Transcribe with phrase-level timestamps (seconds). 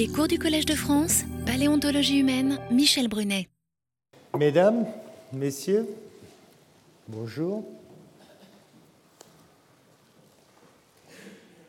[0.00, 3.50] Les cours du Collège de France, Paléontologie humaine, Michel Brunet.
[4.34, 4.86] Mesdames,
[5.30, 5.86] Messieurs,
[7.06, 7.66] bonjour.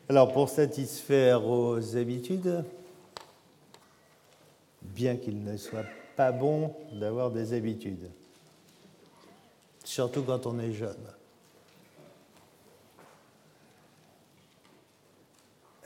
[0.08, 2.64] Alors pour satisfaire aux habitudes,
[4.82, 5.84] bien qu'il ne soit
[6.16, 8.10] pas bon d'avoir des habitudes,
[9.84, 10.96] surtout quand on est jeune.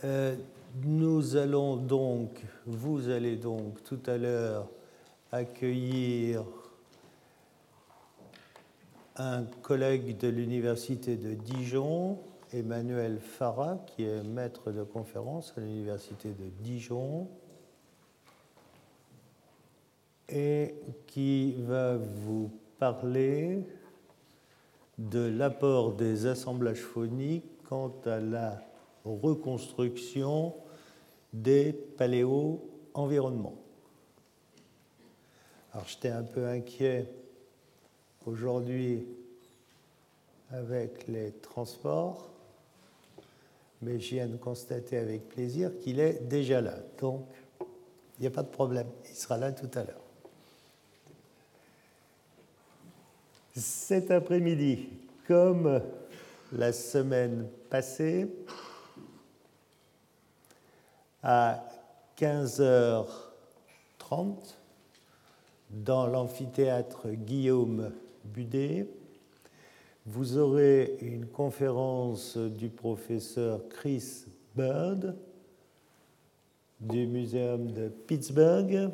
[0.04, 0.36] Euh,
[0.84, 4.68] nous allons donc, vous allez donc tout à l'heure
[5.32, 6.44] accueillir
[9.16, 12.20] un collègue de l'Université de Dijon,
[12.52, 17.30] Emmanuel Farah, qui est maître de conférence à l'Université de Dijon
[20.28, 20.76] et
[21.08, 23.66] qui va vous parler
[24.98, 28.62] de l'apport des assemblages phoniques quant à la
[29.06, 30.54] reconstruction
[31.42, 33.58] des paléo-environnements.
[35.74, 37.08] Alors j'étais un peu inquiet
[38.26, 39.06] aujourd'hui
[40.52, 42.30] avec les transports,
[43.82, 46.78] mais je viens de constater avec plaisir qu'il est déjà là.
[47.00, 47.28] Donc,
[48.18, 50.02] il n'y a pas de problème, il sera là tout à l'heure.
[53.54, 54.88] Cet après-midi,
[55.28, 55.82] comme
[56.54, 58.28] la semaine passée,
[61.26, 61.66] à
[62.20, 63.08] 15h30,
[65.72, 67.92] dans l'amphithéâtre Guillaume
[68.24, 68.88] Budet,
[70.06, 75.16] vous aurez une conférence du professeur Chris Bird
[76.80, 78.92] du Muséum de Pittsburgh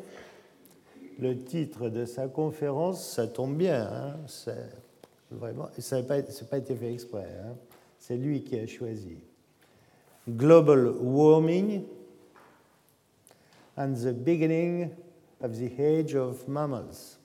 [1.19, 4.15] le titre de sa conférence, ça tombe bien, hein,
[5.29, 7.55] vraiment, ça n'a pas, pas, été fait exprès, hein,
[7.99, 9.17] c'est lui qui a choisi.
[10.29, 11.83] Global Warming
[13.77, 14.91] and the Beginning
[15.41, 17.17] of the Age of Mammals.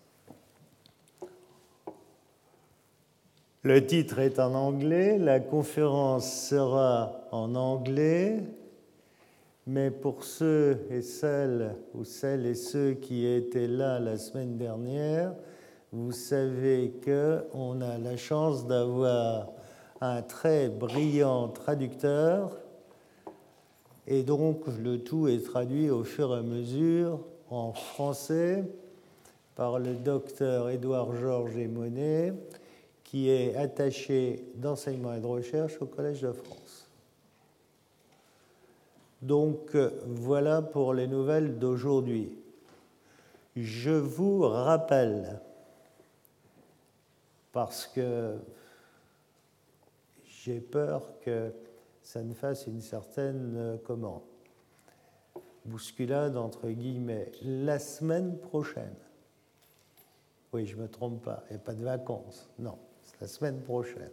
[3.63, 8.45] Le titre est en anglais, la conférence sera en anglais,
[9.67, 15.35] mais pour ceux et celles, ou celles et ceux qui étaient là la semaine dernière,
[15.91, 19.49] vous savez qu'on a la chance d'avoir
[20.01, 22.57] un très brillant traducteur,
[24.07, 28.65] et donc le tout est traduit au fur et à mesure en français
[29.55, 32.35] par le docteur Édouard Georges Monet,
[33.05, 36.89] qui est attaché d'enseignement et de recherche au Collège de France.
[39.23, 39.75] Donc
[40.05, 42.31] voilà pour les nouvelles d'aujourd'hui.
[43.57, 45.41] Je vous rappelle,
[47.53, 48.35] parce que
[50.27, 51.51] j'ai peur que
[52.07, 54.23] ça ne fasse une certaine, comment,
[55.65, 58.95] bousculade entre guillemets, la semaine prochaine.
[60.53, 62.49] Oui, je ne me trompe pas, a pas de vacances.
[62.59, 64.11] Non, c'est la semaine prochaine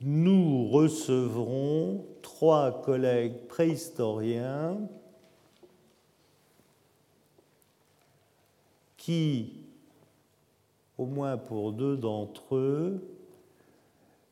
[0.00, 4.78] nous recevrons trois collègues préhistoriens
[8.96, 9.64] qui,
[10.96, 13.17] au moins pour deux d'entre eux,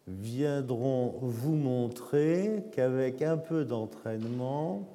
[0.07, 4.87] viendront vous montrer qu'avec un peu d'entraînement,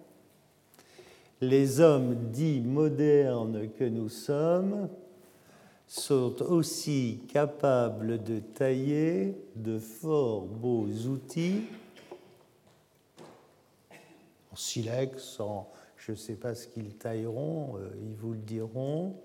[1.41, 4.87] les hommes dits modernes que nous sommes
[5.87, 11.63] sont aussi capables de tailler de fort beaux outils
[14.51, 19.15] en silex, en, je ne sais pas ce qu'ils tailleront, euh, ils vous le diront.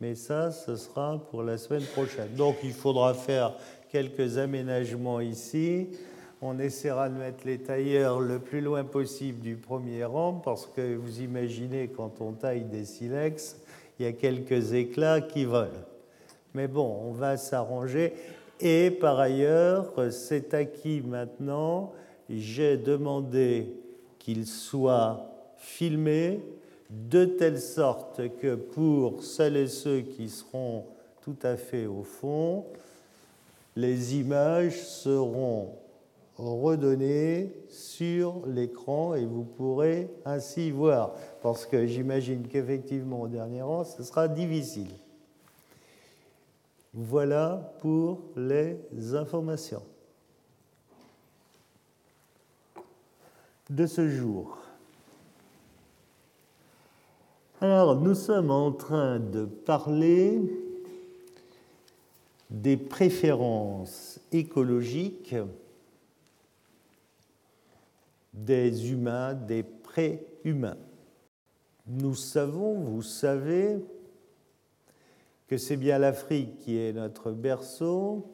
[0.00, 2.34] Mais ça, ce sera pour la semaine prochaine.
[2.34, 3.54] Donc il faudra faire
[3.90, 5.88] quelques aménagements ici.
[6.42, 10.96] On essaiera de mettre les tailleurs le plus loin possible du premier rang parce que
[10.96, 13.60] vous imaginez quand on taille des silex,
[13.98, 15.84] il y a quelques éclats qui volent.
[16.54, 18.14] Mais bon, on va s'arranger.
[18.58, 21.92] Et par ailleurs, c'est acquis maintenant?
[22.28, 23.74] J'ai demandé
[24.18, 25.26] qu'il soit
[25.56, 26.40] filmé
[26.88, 30.84] de telle sorte que pour celles et ceux qui seront
[31.22, 32.64] tout à fait au fond,
[33.76, 35.74] les images seront
[36.36, 43.84] redonnées sur l'écran et vous pourrez ainsi voir, parce que j'imagine qu'effectivement au dernier rang,
[43.84, 44.90] ce sera difficile.
[46.92, 48.76] Voilà pour les
[49.14, 49.82] informations
[53.68, 54.58] de ce jour.
[57.60, 60.40] Alors, nous sommes en train de parler
[62.50, 65.36] des préférences écologiques
[68.32, 70.76] des humains, des pré-humains.
[71.86, 73.78] Nous savons, vous savez,
[75.48, 78.24] que c'est bien l'Afrique qui est notre berceau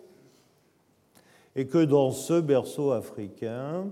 [1.54, 3.90] et que dans ce berceau africain,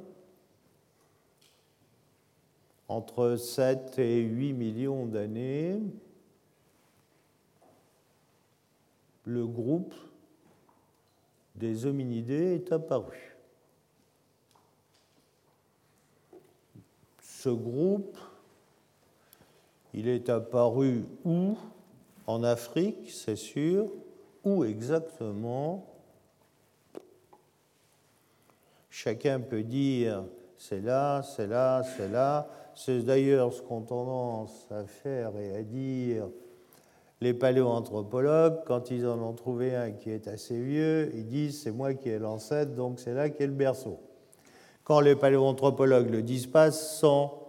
[2.88, 5.80] entre 7 et 8 millions d'années,
[9.24, 9.94] le groupe
[11.54, 13.36] des hominidés est apparu.
[17.20, 18.16] Ce groupe,
[19.92, 21.56] il est apparu où?
[22.26, 23.90] En Afrique, c'est sûr.
[24.44, 25.86] Où exactement?
[28.90, 30.24] Chacun peut dire
[30.56, 32.48] c'est là, c'est là, c'est là.
[32.74, 36.28] C'est d'ailleurs ce qu'on tendance à faire et à dire
[37.24, 41.72] les paléoanthropologues, quand ils en ont trouvé un qui est assez vieux, ils disent c'est
[41.72, 43.98] moi qui ai l'ancêtre, donc c'est là qu'est le berceau.
[44.84, 47.40] Quand les paléoanthropologues le disent pas, sans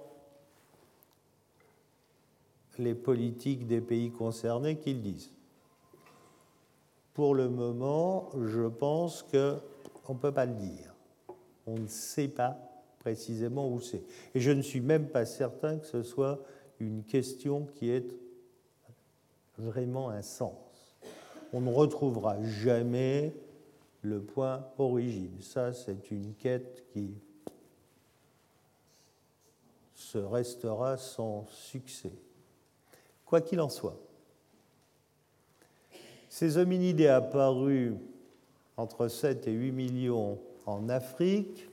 [2.77, 5.29] les politiques des pays concernés qu'ils disent.
[7.13, 10.95] Pour le moment, je pense qu'on ne peut pas le dire.
[11.67, 12.57] On ne sait pas
[12.99, 14.03] précisément où c'est.
[14.33, 16.39] Et je ne suis même pas certain que ce soit
[16.79, 18.05] une question qui ait
[19.57, 20.97] vraiment un sens.
[21.53, 23.35] On ne retrouvera jamais
[24.01, 25.41] le point origine.
[25.41, 27.13] Ça, c'est une quête qui
[29.93, 32.13] se restera sans succès.
[33.25, 33.99] Quoi qu'il en soit,
[36.29, 37.93] ces hominidés apparus
[38.77, 41.69] entre 7 et 8 millions en Afrique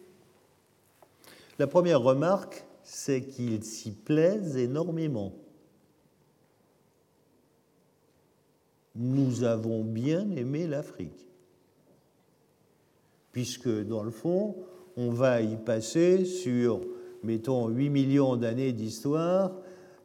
[1.59, 5.33] la première remarque, c'est qu'ils s'y plaisent énormément.
[8.95, 11.27] Nous avons bien aimé l'Afrique,
[13.33, 14.57] puisque dans le fond,
[14.97, 16.81] on va y passer sur,
[17.23, 19.53] mettons, 8 millions d'années d'histoire,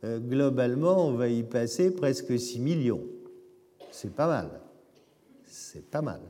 [0.03, 3.03] euh, globalement, on va y passer presque 6 millions.
[3.91, 4.61] C'est pas mal.
[5.45, 6.21] C'est pas mal.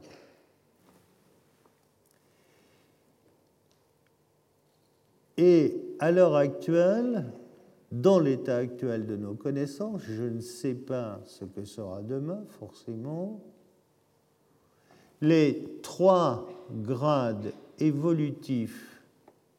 [5.38, 7.26] Et à l'heure actuelle,
[7.92, 13.42] dans l'état actuel de nos connaissances, je ne sais pas ce que sera demain, forcément,
[15.22, 19.02] les trois grades évolutifs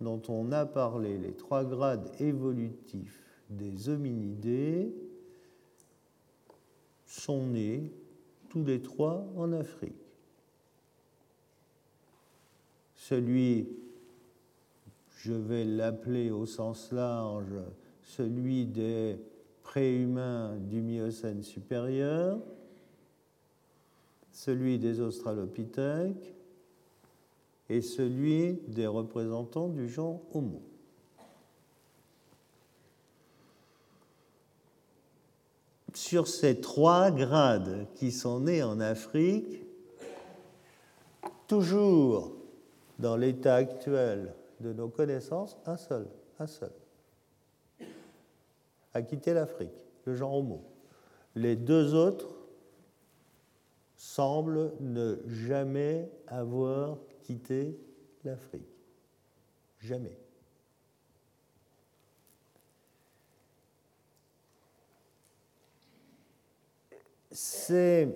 [0.00, 4.92] dont on a parlé, les trois grades évolutifs des hominidés,
[7.06, 7.90] sont nés
[8.50, 9.94] tous les trois en Afrique.
[12.94, 13.68] Celui
[15.18, 17.60] je vais l'appeler au sens large
[18.08, 19.20] celui des
[19.62, 22.38] préhumains du Miocène supérieur,
[24.32, 26.34] celui des Australopithèques
[27.68, 30.62] et celui des représentants du genre Homo.
[35.92, 39.64] Sur ces trois grades qui sont nés en Afrique,
[41.46, 42.32] toujours
[42.98, 46.06] dans l'état actuel de nos connaissances, un seul,
[46.38, 46.72] un seul,
[48.94, 49.72] a quitté l'Afrique,
[50.04, 50.64] le genre Homo.
[51.34, 52.34] Les deux autres
[53.94, 57.78] semblent ne jamais avoir quitté
[58.24, 58.62] l'Afrique.
[59.80, 60.18] Jamais.
[67.30, 68.08] Ces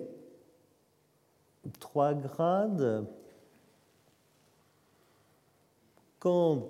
[1.79, 3.05] trois grades
[6.19, 6.67] quant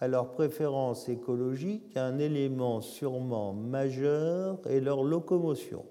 [0.00, 5.84] à leur préférence écologique, un élément sûrement majeur est leur locomotion.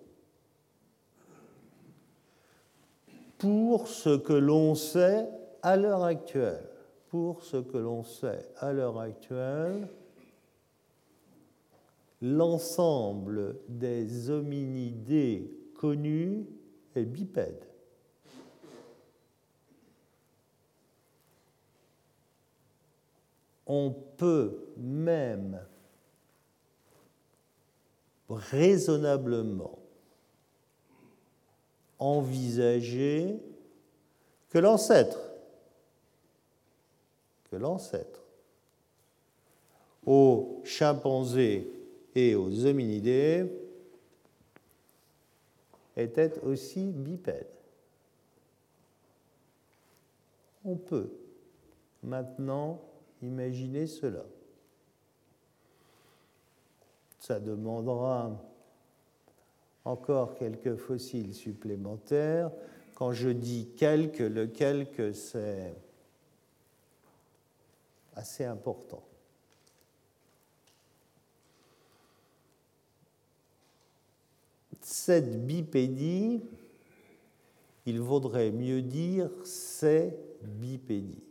[3.37, 5.27] Pour ce que l'on sait
[5.61, 6.67] à l'heure actuelle,
[7.09, 9.87] pour ce que l'on sait à l'heure actuelle,
[12.21, 16.47] l'ensemble des hominidés connus
[16.95, 17.67] est bipède.
[23.67, 25.59] On peut même
[28.29, 29.77] raisonnablement
[31.99, 33.39] envisager
[34.49, 35.19] que l'ancêtre,
[37.51, 38.23] que l'ancêtre
[40.05, 41.69] aux chimpanzés
[42.15, 43.51] et aux hominidés
[45.97, 47.47] était aussi bipède.
[50.63, 51.11] On peut
[52.03, 52.79] maintenant
[53.21, 54.25] Imaginez cela.
[57.19, 58.31] Ça demandera
[59.83, 62.51] encore quelques fossiles supplémentaires.
[62.95, 65.75] Quand je dis quelques, le quelque, c'est
[68.15, 69.03] assez important.
[74.81, 76.41] Cette bipédie,
[77.85, 81.26] il vaudrait mieux dire ces bipédies,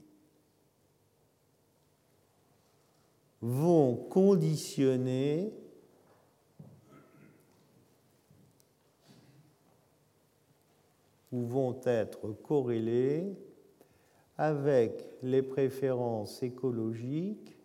[3.46, 5.52] vont conditionner
[11.30, 13.36] ou vont être corrélés
[14.36, 17.56] avec les préférences écologiques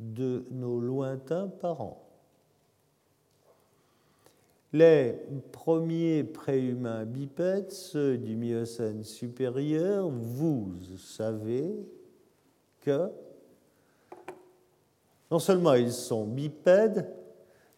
[0.00, 2.02] de nos lointains parents.
[4.72, 5.14] Les
[5.52, 11.86] premiers préhumains bipèdes, ceux du Miocène supérieur, vous savez
[15.30, 17.12] non seulement ils sont bipèdes,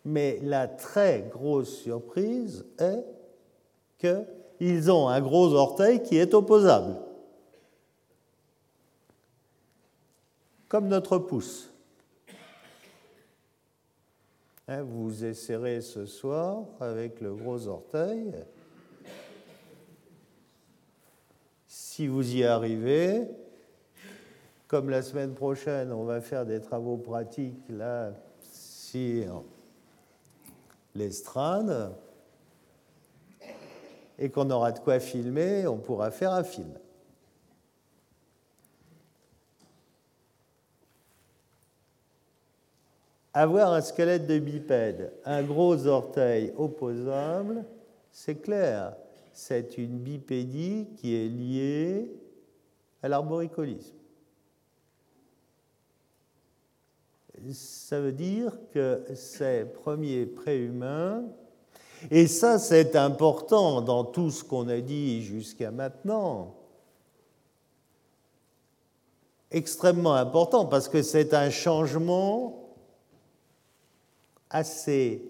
[0.04, 3.04] mais la très grosse surprise est
[3.98, 6.96] qu'ils ont un gros orteil qui est opposable,
[10.68, 11.72] comme notre pouce.
[14.68, 18.34] Hein, vous essaierez ce soir avec le gros orteil.
[21.66, 23.28] Si vous y arrivez,
[24.68, 29.44] comme la semaine prochaine, on va faire des travaux pratiques là sur
[30.94, 31.96] l'estrade
[34.18, 36.72] et qu'on aura de quoi filmer, on pourra faire un film.
[43.32, 47.64] Avoir un squelette de bipède, un gros orteil opposable,
[48.10, 48.96] c'est clair,
[49.32, 52.12] c'est une bipédie qui est liée
[53.02, 53.97] à l'arboricolisme.
[57.52, 61.24] Ça veut dire que ces premiers préhumains,
[62.10, 66.54] et ça c'est important dans tout ce qu'on a dit jusqu'à maintenant,
[69.50, 72.74] extrêmement important parce que c'est un changement
[74.50, 75.22] assez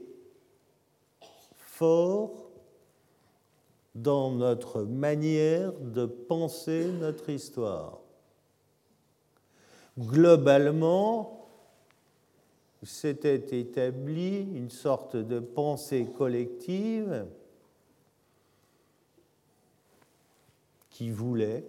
[1.57, 2.51] fort
[3.95, 7.99] dans notre manière de penser notre histoire.
[9.99, 11.38] Globalement,
[12.83, 17.27] s'était établi une sorte de pensée collective
[20.91, 21.65] qui voulait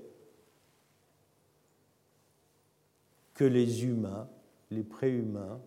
[3.34, 4.28] que les humains,
[4.70, 5.60] les préhumains,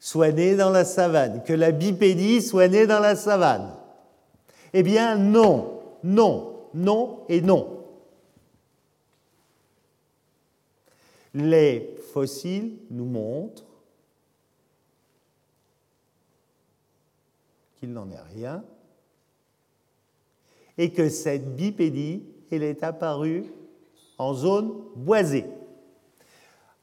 [0.00, 3.74] soit né dans la savane, que la bipédie soit née dans la savane.
[4.72, 7.84] Eh bien non, non, non et non.
[11.32, 13.73] Les fossiles nous montrent
[17.84, 18.64] qu'il n'en est rien
[20.78, 23.44] et que cette bipédie, elle est apparue
[24.18, 25.44] en zone boisée.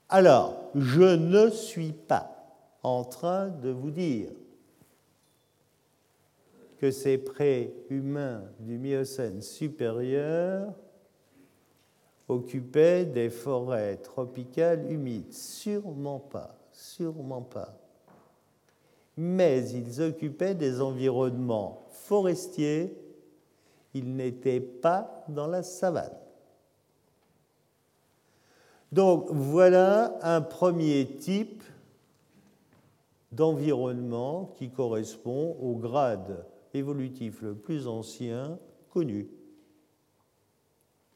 [0.09, 2.29] Alors, je ne suis pas
[2.83, 4.29] en train de vous dire
[6.79, 10.73] que ces pré-humains du Miocène supérieur
[12.27, 15.33] occupaient des forêts tropicales humides.
[15.33, 17.80] Sûrement pas, sûrement pas.
[19.17, 22.95] Mais ils occupaient des environnements forestiers,
[23.93, 26.15] ils n'étaient pas dans la savane.
[28.91, 31.63] Donc voilà un premier type
[33.31, 39.29] d'environnement qui correspond au grade évolutif le plus ancien connu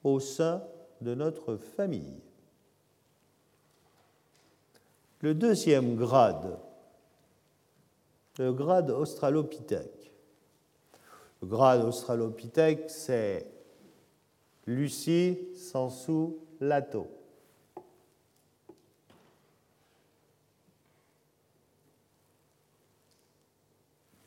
[0.04, 0.64] au sein
[1.02, 2.22] de notre famille.
[5.20, 6.58] Le deuxième grade,
[8.38, 10.12] le grade australopithèque.
[11.42, 13.52] Le grade australopithèque, c'est
[14.66, 17.08] Lucie Sansou Lato.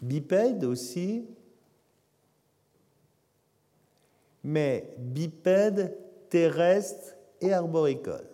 [0.00, 1.27] bipède aussi,
[4.43, 5.97] mais bipède
[6.29, 8.29] terrestre et arboricole.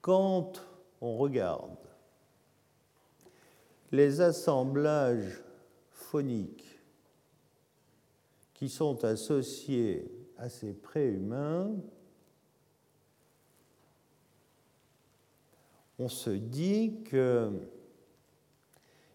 [0.00, 0.52] Quand
[1.00, 1.83] on regarde
[3.94, 5.40] les assemblages
[5.92, 6.80] phoniques
[8.52, 11.70] qui sont associés à ces préhumains,
[16.00, 17.52] on se dit que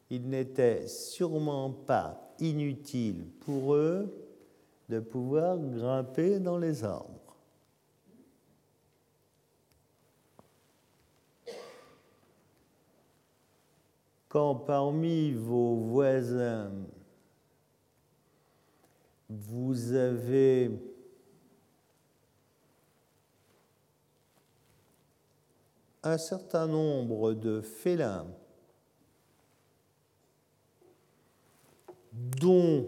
[0.10, 4.10] il n'était sûrement pas inutile pour eux
[4.88, 7.19] de pouvoir grimper dans les arbres.
[14.30, 16.72] Quand parmi vos voisins,
[19.28, 20.70] vous avez
[26.04, 28.28] un certain nombre de félins
[32.14, 32.88] dont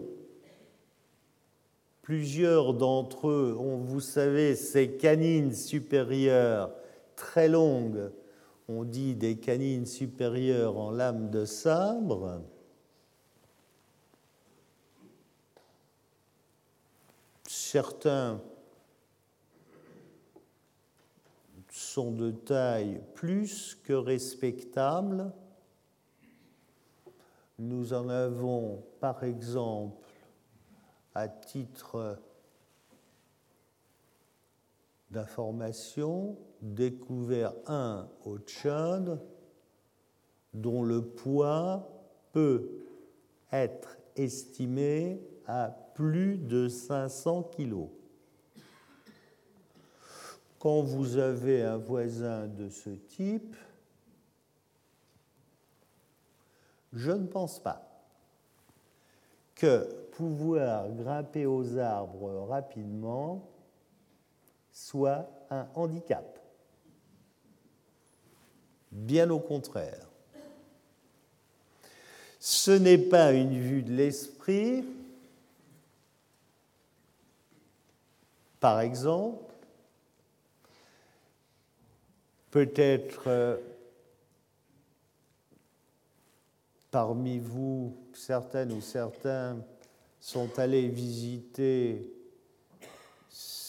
[2.02, 6.72] plusieurs d'entre eux ont, vous savez, ces canines supérieures
[7.16, 8.12] très longues,
[8.72, 12.42] on dit des canines supérieures en lame de sabre,
[17.46, 18.40] certains
[21.68, 25.32] sont de taille plus que respectable.
[27.58, 30.06] Nous en avons par exemple
[31.14, 32.18] à titre
[35.12, 39.20] d'information découvert un au Tchad
[40.54, 41.88] dont le poids
[42.32, 42.68] peut
[43.52, 47.88] être estimé à plus de 500 kilos.
[50.58, 53.56] Quand vous avez un voisin de ce type,
[56.92, 57.82] je ne pense pas
[59.54, 63.51] que pouvoir grimper aux arbres rapidement
[64.72, 66.38] soit un handicap.
[68.90, 70.08] Bien au contraire.
[72.38, 74.84] Ce n'est pas une vue de l'esprit.
[78.58, 79.52] Par exemple,
[82.52, 83.56] Peut-être euh,
[86.90, 89.56] parmi vous, certaines ou certains
[90.20, 92.12] sont allés visiter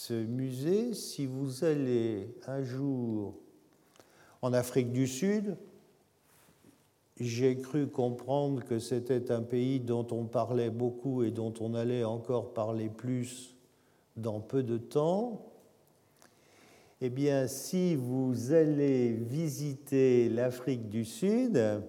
[0.07, 0.93] ce musée.
[0.93, 3.35] Si vous allez un jour
[4.41, 5.55] en Afrique du Sud,
[7.21, 12.03] j'ai cru comprendre que c'était un pays dont on parlait beaucoup et dont on allait
[12.03, 13.55] encore parler plus
[14.17, 15.45] dans peu de temps.
[16.99, 21.81] Eh bien, si vous allez visiter l'Afrique du Sud,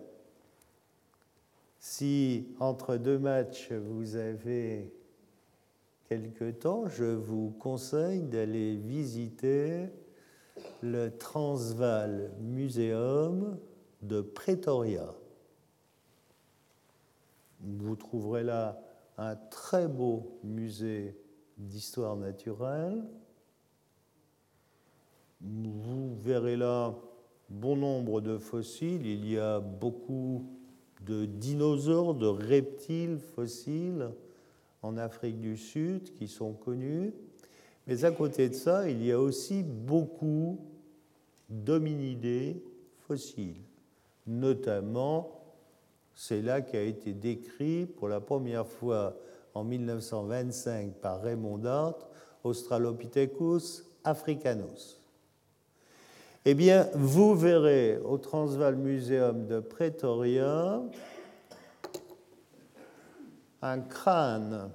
[1.80, 4.92] si entre deux matchs vous avez
[6.60, 9.88] temps, je vous conseille d'aller visiter
[10.82, 13.58] le Transvaal Museum
[14.02, 15.14] de Pretoria.
[17.60, 18.80] Vous trouverez là
[19.16, 21.16] un très beau musée
[21.56, 23.04] d'histoire naturelle
[25.44, 26.94] vous verrez là
[27.48, 29.06] bon nombre de fossiles.
[29.06, 30.46] Il y a beaucoup
[31.02, 34.10] de dinosaures, de reptiles fossiles
[34.84, 37.14] en Afrique du Sud qui sont connus.
[37.86, 40.58] Mais à côté de ça, il y a aussi beaucoup
[41.48, 42.62] d'hominidés
[43.06, 43.62] fossiles.
[44.26, 45.40] Notamment,
[46.14, 49.16] c'est là qui a été décrit pour la première fois
[49.54, 51.96] en 1925 par Raymond Dart,
[52.42, 55.00] Australopithecus africanus.
[56.44, 60.82] Eh bien, vous verrez au Transvaal Museum de Pretoria
[63.64, 64.70] un crâne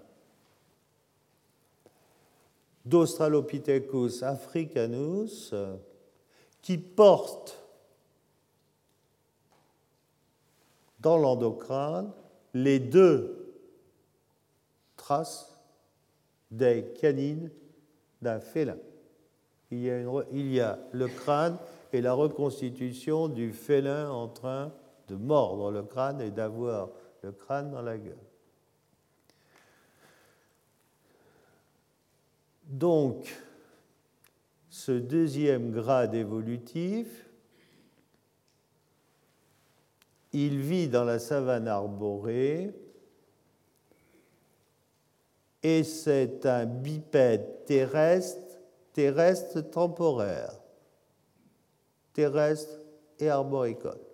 [2.86, 5.54] d'Australopithecus africanus
[6.64, 7.64] qui porte
[11.00, 12.12] dans l'endocrâne
[12.56, 13.54] les deux
[14.98, 15.60] traces
[16.50, 17.52] des canines
[18.24, 18.78] d'un félin
[19.70, 21.58] il y, a il y a le crâne
[21.94, 24.72] et la reconstitution du félin en train
[25.08, 26.90] de mordre le crâne et d'avoir
[27.22, 28.29] le crâne dans la gueule.
[32.70, 33.36] Donc,
[34.70, 37.28] ce deuxième grade évolutif,
[40.32, 42.72] il vit dans la savane arborée
[45.62, 48.50] et c'est un bipède terrestre
[48.94, 50.60] terrestre temporaire,
[52.12, 52.82] terrestre
[53.18, 54.09] et arboricole.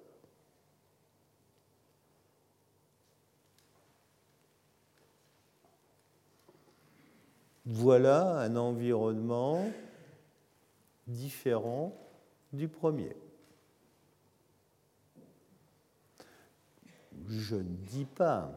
[7.65, 9.65] Voilà un environnement
[11.07, 11.97] différent
[12.53, 13.15] du premier.
[17.27, 18.51] Je ne dis pas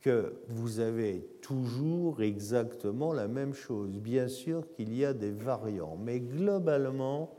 [0.00, 3.90] que vous avez toujours exactement la même chose.
[3.90, 7.36] Bien sûr qu'il y a des variants, mais globalement,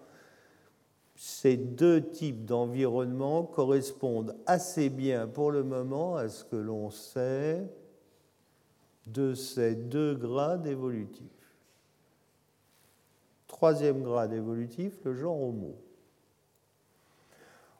[1.16, 7.68] ces deux types d'environnement correspondent assez bien pour le moment à ce que l'on sait
[9.13, 11.26] de ces deux grades évolutifs.
[13.47, 15.76] Troisième grade évolutif, le genre Homo.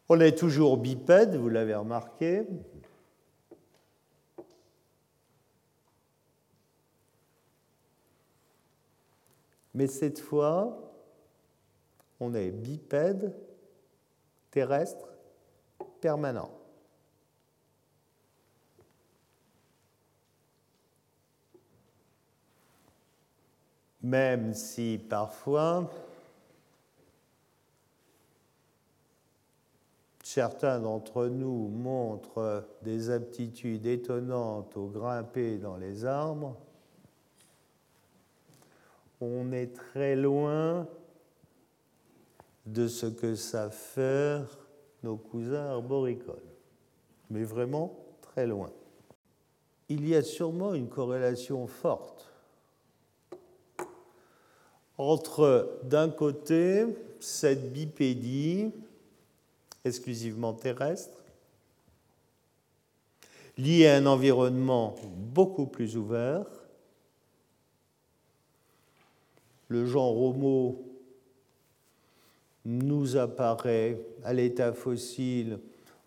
[0.10, 2.46] On est toujours bipède, vous l'avez remarqué,
[9.74, 10.94] Mais cette fois,
[12.20, 13.34] on est bipède,
[14.52, 15.08] terrestre,
[16.02, 16.52] permanent.
[24.04, 25.92] Même si parfois
[30.24, 36.56] certains d'entre nous montrent des aptitudes étonnantes au grimper dans les arbres,
[39.20, 40.88] on est très loin
[42.66, 44.48] de ce que savent faire
[45.04, 46.38] nos cousins arboricoles,
[47.30, 48.72] mais vraiment très loin.
[49.90, 52.31] Il y a sûrement une corrélation forte
[55.02, 56.86] entre, d'un côté,
[57.20, 58.72] cette bipédie
[59.84, 61.24] exclusivement terrestre,
[63.58, 64.96] liée à un environnement
[65.34, 66.46] beaucoup plus ouvert,
[69.70, 70.84] le genre Homo
[72.66, 75.58] nous apparaît à l'état fossile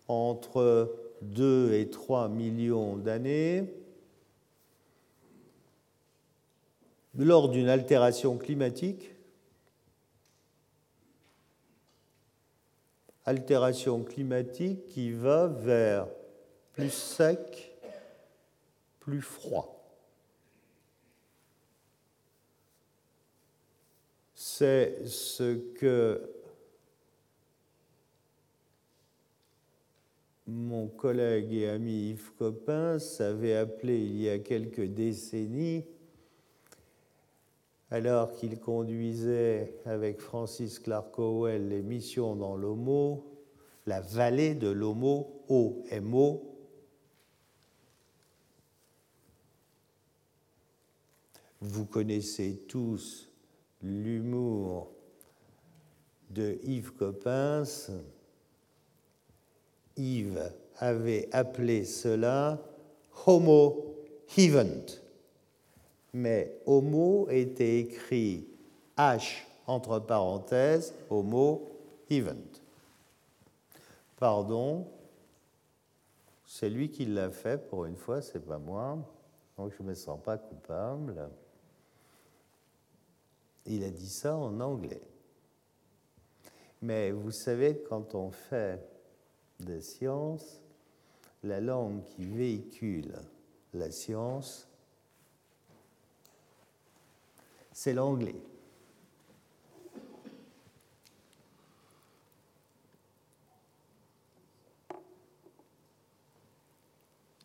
[0.07, 3.65] entre 2 et 3 millions d'années.
[7.17, 9.15] Lors d'une altération climatique,
[13.25, 16.07] altération climatique qui va vers
[16.73, 17.73] plus sec,
[18.99, 19.71] plus froid.
[24.35, 26.29] C'est ce que
[30.47, 35.85] mon collègue et ami Yves Coppens avait appelé il y a quelques décennies,
[37.91, 43.25] alors qu'il conduisait avec Francis Clark Howell les missions dans l'Homo,
[43.85, 46.51] la vallée de l'Homo, OMO.
[51.61, 53.29] Vous connaissez tous
[53.81, 54.91] l'humour
[56.29, 57.91] de Yves Coppens
[59.97, 62.61] Yves avait appelé cela
[63.25, 63.95] Homo
[64.37, 65.04] Hevent.
[66.17, 68.47] Mais Homo était écrit
[68.95, 71.69] H entre parenthèses, Homo
[72.09, 72.61] Hevent.
[74.15, 74.87] Pardon,
[76.45, 78.97] c'est lui qui l'a fait pour une fois, c'est pas moi,
[79.57, 81.29] donc je ne me sens pas coupable.
[83.65, 85.01] Il a dit ça en anglais.
[86.81, 88.79] Mais vous savez, quand on fait
[89.59, 90.61] des sciences,
[91.43, 93.15] la langue qui véhicule
[93.73, 94.69] la science,
[97.75, 98.41] c'est l'anglais.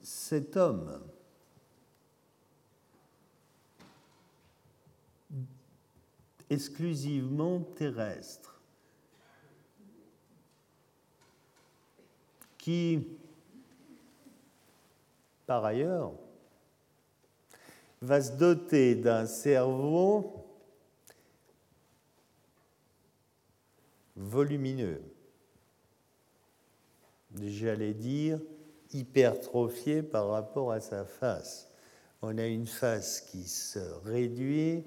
[0.01, 1.03] Cet homme
[6.49, 8.61] exclusivement terrestre
[12.57, 13.05] qui,
[15.47, 16.13] par ailleurs,
[18.01, 20.47] va se doter d'un cerveau
[24.17, 25.03] volumineux,
[27.41, 28.41] j'allais dire
[28.93, 31.69] hypertrophié par rapport à sa face.
[32.23, 34.85] On a une face qui se réduit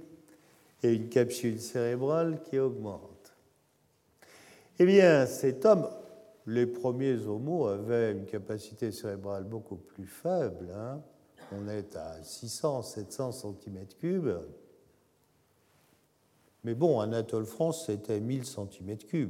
[0.84, 3.34] et une capsule cérébrale qui augmente.
[4.80, 5.88] Eh bien, cet homme
[6.45, 10.69] les premiers homos avaient une capacité cérébrale beaucoup plus faible.
[10.76, 11.02] Hein.
[11.51, 14.41] On est à 600, 700 cm3.
[16.63, 19.29] Mais bon, Anatole France, c'était 1000 cm3.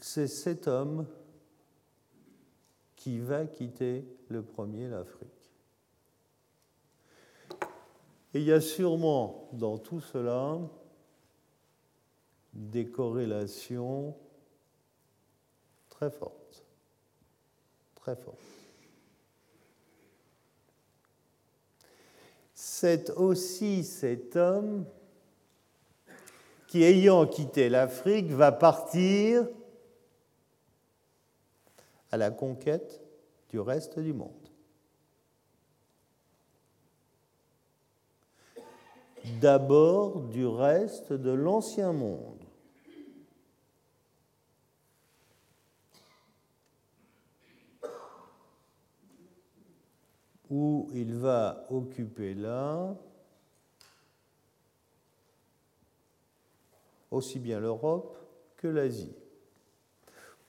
[0.00, 1.06] C'est cet homme
[2.96, 5.28] qui va quitter le premier l'Afrique.
[8.34, 10.58] Et il y a sûrement dans tout cela
[12.52, 14.14] des corrélations
[15.88, 16.64] très fortes,
[17.94, 18.38] très fortes.
[22.54, 24.84] C'est aussi cet homme
[26.68, 29.46] qui, ayant quitté l'Afrique, va partir
[32.10, 33.00] à la conquête
[33.48, 34.42] du reste du monde.
[39.40, 42.41] d'abord du reste de l'ancien monde.
[50.52, 52.94] Où il va occuper là
[57.10, 58.18] aussi bien l'Europe
[58.58, 59.14] que l'Asie.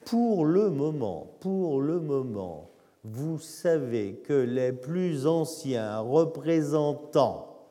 [0.04, 2.70] Pour le moment, pour le moment,
[3.06, 7.66] vous savez que les plus anciens représentants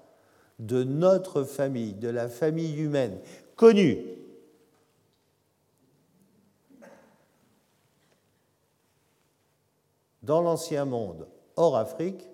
[0.59, 3.19] de notre famille, de la famille humaine,
[3.57, 3.99] connus,
[10.23, 12.29] dans l'ancien monde, hors Afrique,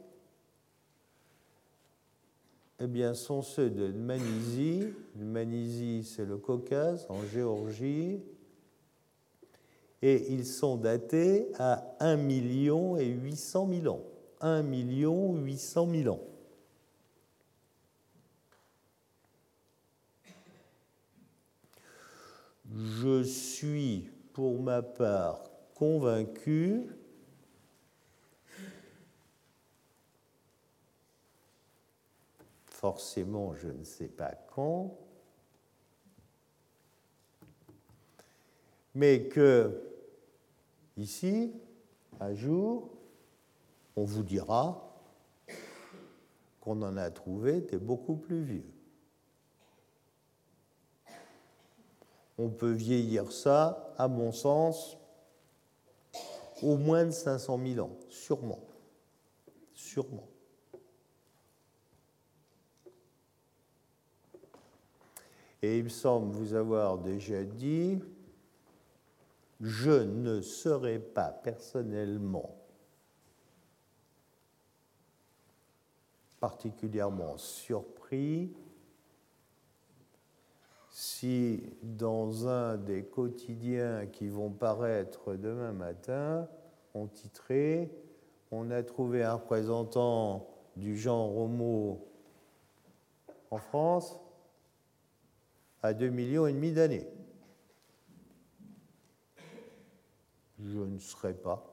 [2.81, 4.93] eh bien, sont ceux de Manisie.
[5.17, 8.21] Manisie, c'est le Caucase, en Géorgie.
[10.01, 14.03] Et ils sont datés à 1 million et 800 000 ans.
[14.41, 16.21] 1 million 800 000 ans.
[22.71, 25.43] Je suis, pour ma part,
[25.75, 26.87] convaincu
[32.79, 34.97] forcément je ne sais pas quand,
[38.95, 39.83] mais que
[40.97, 41.53] ici,
[42.21, 42.89] un jour,
[43.97, 44.97] on vous dira
[46.61, 48.71] qu'on en a trouvé des beaucoup plus vieux.
[52.39, 54.97] On peut vieillir ça, à mon sens,
[56.63, 58.61] au moins de 500 000 ans, sûrement.
[59.75, 60.29] Sûrement.
[65.63, 67.99] Et il me semble vous avoir déjà dit,
[69.61, 72.55] je ne serai pas personnellement
[76.41, 78.53] particulièrement surpris
[80.91, 86.49] si dans un des quotidiens qui vont paraître demain matin,
[86.95, 87.91] on titré
[88.51, 92.07] On a trouvé un représentant du genre Homo
[93.51, 94.19] en France
[95.83, 97.07] à 2 millions et demi d'années.
[100.61, 101.65] Je ne serais pas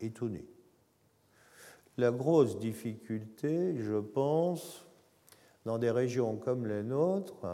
[0.00, 0.44] étonné.
[1.96, 4.86] La grosse difficulté, je pense,
[5.64, 7.46] dans des régions comme les nôtres,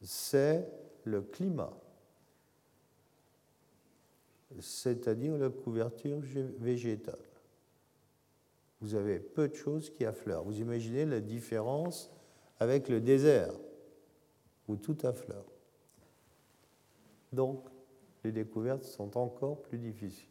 [0.00, 0.66] c'est
[1.04, 1.76] le climat,
[4.60, 6.20] c'est-à-dire la couverture
[6.58, 7.18] végétale.
[8.80, 10.44] Vous avez peu de choses qui affleurent.
[10.44, 12.10] Vous imaginez la différence
[12.62, 13.52] avec le désert,
[14.68, 15.44] où tout affleure.
[17.32, 17.66] Donc,
[18.22, 20.28] les découvertes sont encore plus difficiles.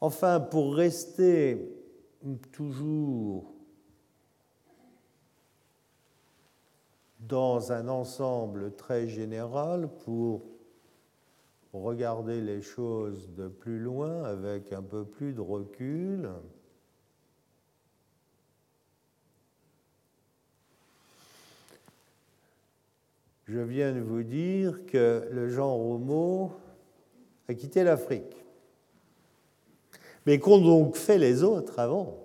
[0.00, 1.76] Enfin, pour rester
[2.52, 3.52] toujours
[7.18, 10.42] dans un ensemble très général, pour
[11.72, 16.30] regarder les choses de plus loin avec un peu plus de recul,
[23.52, 26.52] je viens de vous dire que le genre Homo
[27.48, 28.36] a quitté l'Afrique.
[30.24, 32.16] Mais qu'ont donc fait les autres avant?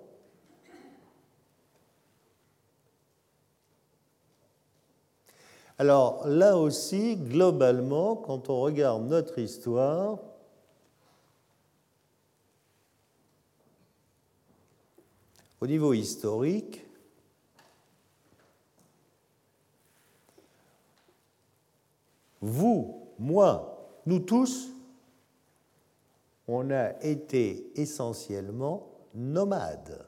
[5.78, 10.20] Alors là aussi, globalement, quand on regarde notre histoire,
[15.60, 16.85] au niveau historique,
[22.46, 24.70] vous, moi, nous tous,
[26.46, 30.06] on a été essentiellement nomades.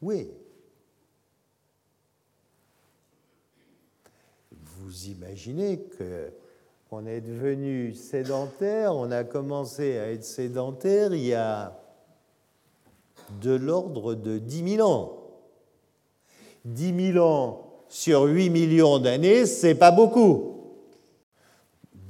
[0.00, 0.30] Oui.
[4.52, 6.32] Vous imaginez que
[6.92, 11.76] on est devenu sédentaire, on a commencé à être sédentaire il y a
[13.42, 15.16] de l'ordre de 10 000 ans.
[16.64, 20.78] 10 000 ans sur 8 millions d'années, c'est pas beaucoup.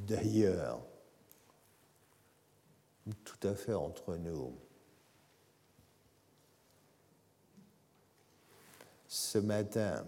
[0.07, 0.79] D'ailleurs,
[3.25, 4.53] tout à fait entre nous,
[9.09, 10.05] ce matin,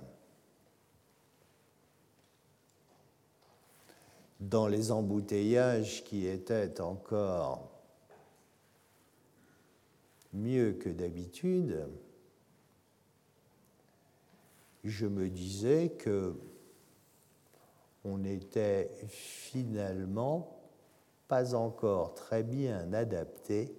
[4.40, 7.70] dans les embouteillages qui étaient encore
[10.35, 11.87] mieux que d'habitude,
[14.85, 16.37] je me disais que
[18.05, 20.61] on n'était finalement
[21.29, 23.77] pas encore très bien adapté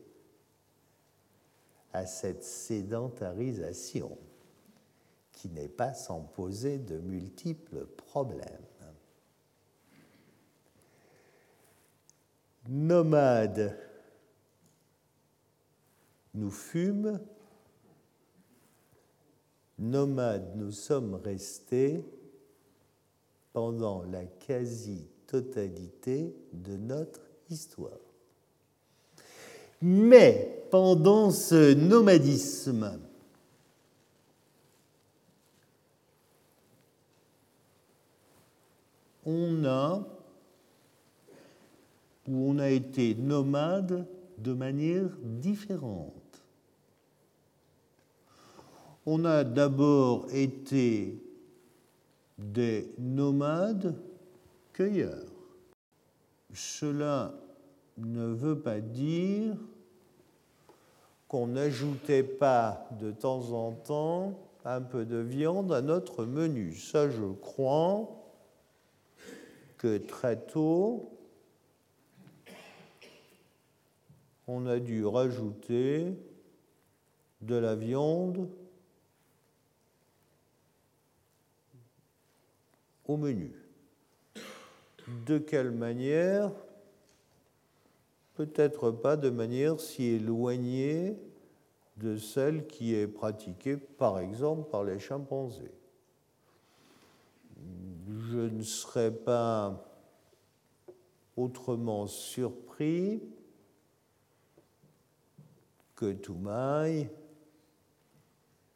[1.92, 4.18] à cette sédentarisation
[5.34, 8.48] qui n'est pas sans poser de multiples problèmes.
[12.70, 13.78] Nomades,
[16.34, 17.20] nous fûmes
[19.84, 22.02] nomades nous sommes restés
[23.52, 28.00] pendant la quasi-totalité de notre histoire.
[29.82, 33.02] Mais pendant ce nomadisme,
[39.26, 40.08] on a
[42.28, 46.23] ou on a été nomade de manière différente.
[49.06, 51.22] On a d'abord été
[52.38, 53.96] des nomades
[54.72, 55.28] cueilleurs.
[56.54, 57.34] Cela
[57.98, 59.56] ne veut pas dire
[61.28, 66.76] qu'on n'ajoutait pas de temps en temps un peu de viande à notre menu.
[66.76, 68.10] Ça, je crois
[69.78, 71.10] que très tôt,
[74.48, 76.14] on a dû rajouter
[77.42, 78.48] de la viande
[83.18, 83.52] menu.
[85.26, 86.52] De quelle manière
[88.36, 91.18] Peut-être pas de manière si éloignée
[91.98, 95.72] de celle qui est pratiquée par exemple par les chimpanzés.
[98.32, 99.86] Je ne serais pas
[101.38, 103.22] autrement surpris
[105.96, 107.10] que Toumaï,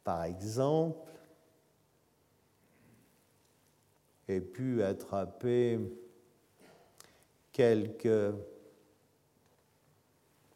[0.04, 1.12] par exemple,
[4.28, 5.80] ait pu attraper
[7.52, 8.34] quelques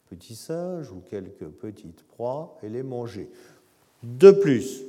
[0.08, 3.30] petits singes ou quelques petites proies et les manger.
[4.02, 4.82] De plus,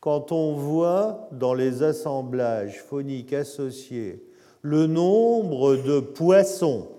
[0.00, 4.22] quand on voit dans les assemblages phoniques associés
[4.62, 6.90] le nombre de poissons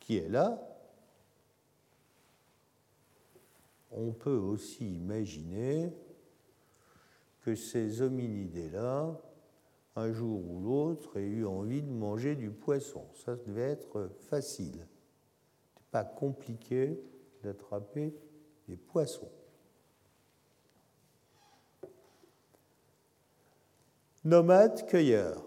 [0.00, 0.60] qui est là,
[3.90, 5.92] on peut aussi imaginer
[7.42, 9.18] que ces hominidés-là,
[9.96, 13.06] un jour ou l'autre, aient eu envie de manger du poisson.
[13.24, 14.86] Ça devait être facile.
[15.76, 17.00] Ce pas compliqué
[17.42, 18.14] d'attraper
[18.68, 19.30] des poissons.
[24.22, 25.42] Nomade cueilleur.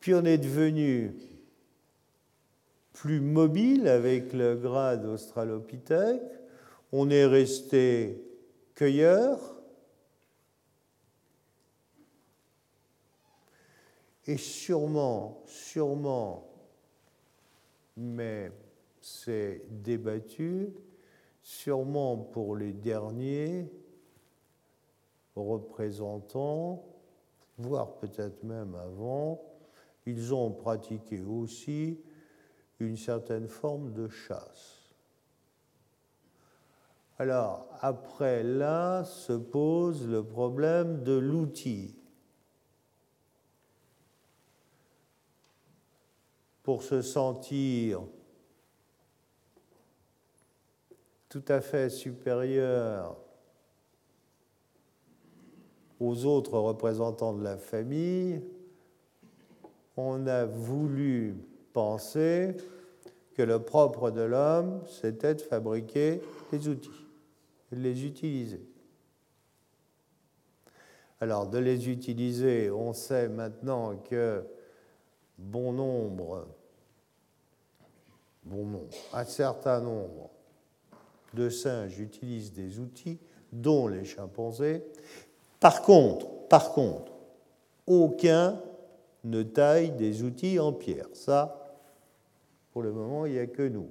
[0.00, 1.12] Puis on est devenu
[2.92, 6.37] plus mobile avec le grade australopithèque.
[6.92, 8.22] On est resté
[8.74, 9.38] cueilleur.
[14.26, 16.46] Et sûrement, sûrement,
[17.96, 18.52] mais
[19.00, 20.74] c'est débattu,
[21.42, 23.72] sûrement pour les derniers
[25.34, 26.84] représentants,
[27.56, 29.42] voire peut-être même avant,
[30.06, 31.98] ils ont pratiqué aussi
[32.80, 34.77] une certaine forme de chasse.
[37.18, 41.96] Alors, après là se pose le problème de l'outil.
[46.62, 48.02] Pour se sentir
[51.28, 53.16] tout à fait supérieur
[55.98, 58.40] aux autres représentants de la famille,
[59.96, 61.36] on a voulu
[61.72, 62.56] penser
[63.34, 66.20] que le propre de l'homme, c'était de fabriquer
[66.52, 67.07] des outils,
[67.72, 68.62] les utiliser.
[71.20, 74.44] Alors, de les utiliser, on sait maintenant que
[75.36, 76.46] bon nombre,
[78.44, 80.30] bon nombre, un certain nombre
[81.34, 83.18] de singes utilisent des outils,
[83.52, 84.84] dont les chimpanzés.
[85.60, 87.12] Par contre, par contre,
[87.86, 88.60] aucun
[89.24, 91.08] ne taille des outils en pierre.
[91.14, 91.76] Ça,
[92.72, 93.90] pour le moment, il n'y a que nous.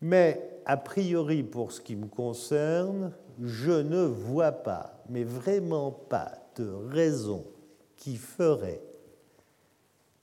[0.00, 6.32] Mais a priori, pour ce qui me concerne, je ne vois pas, mais vraiment pas,
[6.56, 7.44] de raison
[7.96, 8.82] qui ferait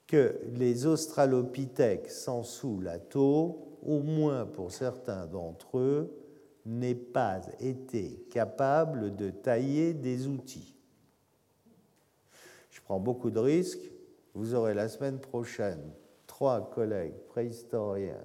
[0.08, 6.14] que les australopithèques sans sous la au moins pour certains d'entre eux,
[6.66, 10.76] n'aient pas été capables de tailler des outils.
[12.70, 13.92] Je prends beaucoup de risques.
[14.34, 15.82] Vous aurez la semaine prochaine
[16.28, 18.24] trois collègues préhistoriens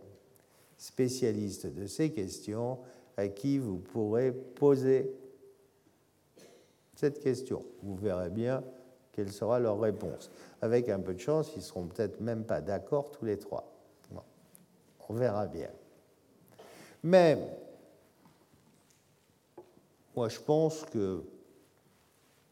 [0.77, 2.79] spécialistes de ces questions
[3.16, 5.11] à qui vous pourrez poser
[6.95, 7.64] cette question.
[7.83, 8.62] Vous verrez bien
[9.12, 10.31] quelle sera leur réponse.
[10.61, 13.72] Avec un peu de chance, ils ne seront peut-être même pas d'accord tous les trois.
[15.09, 15.70] On verra bien.
[17.03, 17.39] Mais
[20.16, 21.22] moi, je pense que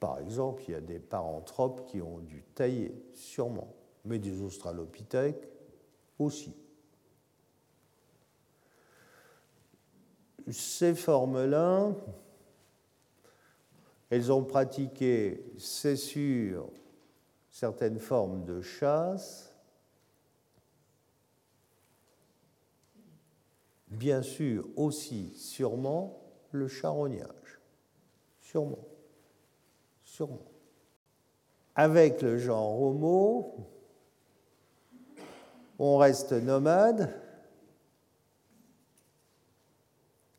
[0.05, 3.73] par exemple, il y a des paranthropes qui ont dû tailler, sûrement,
[4.05, 5.49] mais des australopithèques
[6.19, 6.55] aussi.
[10.51, 11.93] Ces formes-là,
[14.11, 16.69] elles ont pratiqué, c'est sûr,
[17.51, 19.55] certaines formes de chasse,
[23.89, 26.21] bien sûr aussi, sûrement,
[26.51, 27.61] le charognage.
[28.41, 28.85] Sûrement.
[30.05, 30.47] Sûrement.
[31.75, 33.57] Avec le genre homo,
[35.79, 37.13] on reste nomade,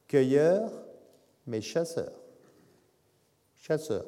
[0.07, 0.71] cueilleur,
[1.47, 2.11] mais chasseur.
[3.55, 4.05] Chasseur.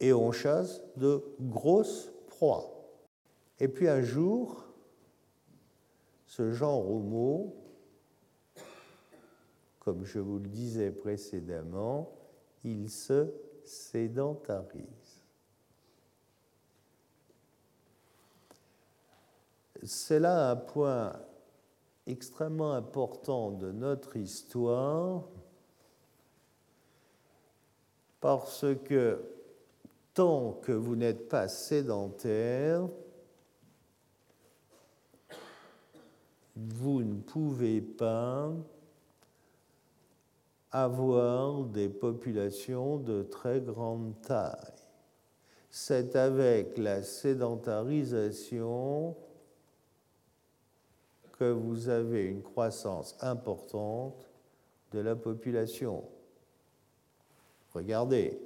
[0.00, 2.70] Et on chasse de grosses proies.
[3.58, 4.66] Et puis un jour,
[6.26, 7.54] ce genre homo
[9.86, 12.10] comme je vous le disais précédemment,
[12.64, 14.82] il se sédentarise.
[19.84, 21.12] C'est là un point
[22.06, 25.24] extrêmement important de notre histoire
[28.20, 29.20] parce que
[30.14, 32.88] tant que vous n'êtes pas sédentaire,
[36.56, 38.50] vous ne pouvez pas
[40.72, 44.56] avoir des populations de très grande taille.
[45.70, 49.14] C'est avec la sédentarisation
[51.38, 54.26] que vous avez une croissance importante
[54.92, 56.04] de la population.
[57.74, 58.40] Regardez,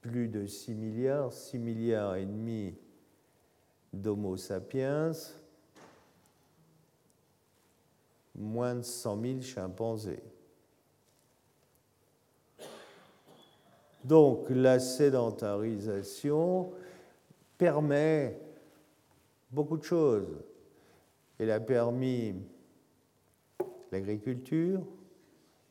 [0.00, 2.74] plus de 6 milliards, 6 milliards et demi
[3.92, 5.12] d'Homo sapiens,
[8.34, 10.22] moins de 100 000 chimpanzés.
[14.04, 16.72] Donc la sédentarisation
[17.58, 18.38] permet
[19.50, 20.28] beaucoup de choses.
[21.38, 22.34] Elle a permis
[23.90, 24.86] l'agriculture,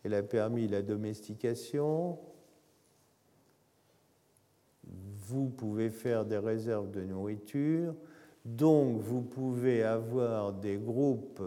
[0.03, 2.17] elle a permis la domestication.
[4.83, 7.93] Vous pouvez faire des réserves de nourriture,
[8.43, 11.43] donc vous pouvez avoir des groupes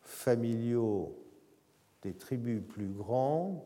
[0.00, 1.16] familiaux
[2.02, 3.60] des tribus plus grandes,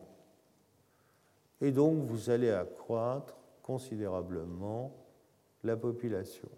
[1.61, 4.95] et donc vous allez accroître considérablement
[5.65, 6.49] la population.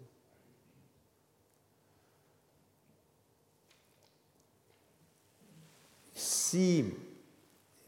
[6.51, 6.83] Si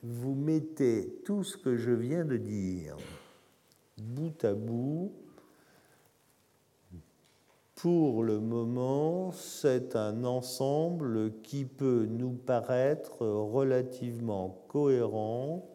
[0.03, 2.95] vous mettez tout ce que je viens de dire
[3.97, 5.11] bout à bout,
[7.75, 15.67] pour le moment, c'est un ensemble qui peut nous paraître relativement cohérent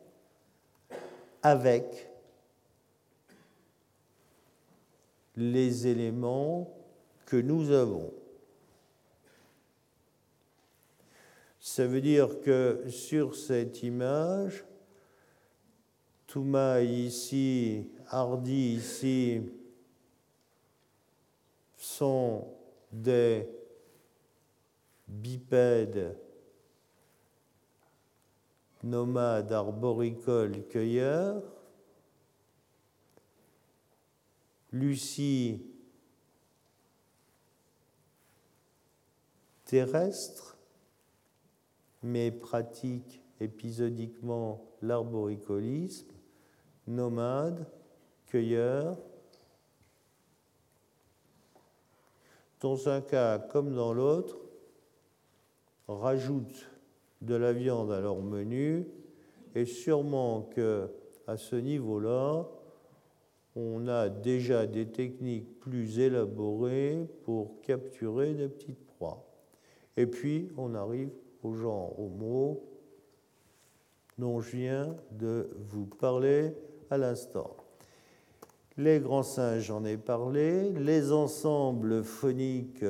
[1.42, 2.08] avec
[5.36, 6.74] les éléments
[7.26, 8.10] que nous avons.
[11.70, 14.64] Ça veut dire que sur cette image,
[16.26, 19.42] Touma ici, Hardy ici,
[21.76, 22.48] sont
[22.90, 23.46] des
[25.06, 26.18] bipèdes
[28.82, 31.42] nomades arboricoles cueilleurs.
[34.72, 35.62] Lucie
[39.66, 40.47] terrestre,
[42.02, 46.12] mais pratique épisodiquement l'arboricolisme,
[46.86, 47.66] nomade,
[48.26, 48.96] cueilleur,
[52.60, 54.38] dans un cas comme dans l'autre,
[55.86, 56.70] rajoutent
[57.22, 58.86] de la viande à leur menu
[59.54, 60.90] et sûrement que
[61.26, 62.48] à ce niveau-là,
[63.54, 69.26] on a déjà des techniques plus élaborées pour capturer des petites proies.
[69.96, 71.10] Et puis, on arrive
[71.42, 72.62] au genre Homo
[74.18, 76.54] dont je viens de vous parler
[76.90, 77.56] à l'instant.
[78.76, 80.70] Les grands singes, j'en ai parlé.
[80.72, 82.84] Les ensembles phoniques,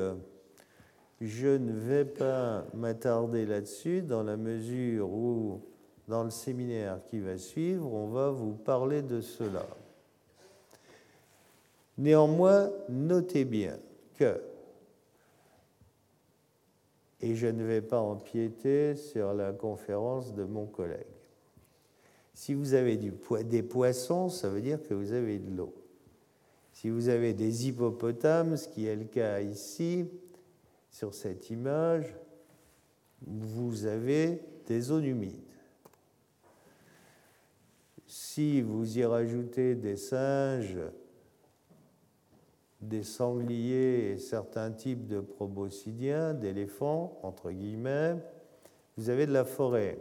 [1.20, 5.62] je ne vais pas m'attarder là-dessus dans la mesure où,
[6.06, 9.66] dans le séminaire qui va suivre, on va vous parler de cela.
[11.96, 13.78] Néanmoins, notez bien
[14.14, 14.40] que,
[17.20, 21.06] et je ne vais pas empiéter sur la conférence de mon collègue,
[22.34, 25.74] si vous avez des poissons, ça veut dire que vous avez de l'eau.
[26.72, 30.08] Si vous avez des hippopotames, ce qui est le cas ici,
[30.88, 32.14] sur cette image,
[33.26, 35.42] vous avez des zones humides.
[38.06, 40.78] Si vous y rajoutez des singes
[42.80, 48.16] des sangliers et certains types de proboscidiens, d'éléphants, entre guillemets,
[48.96, 49.98] vous avez de la forêt.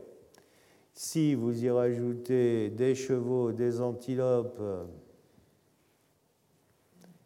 [0.94, 4.62] Si vous y rajoutez des chevaux, des antilopes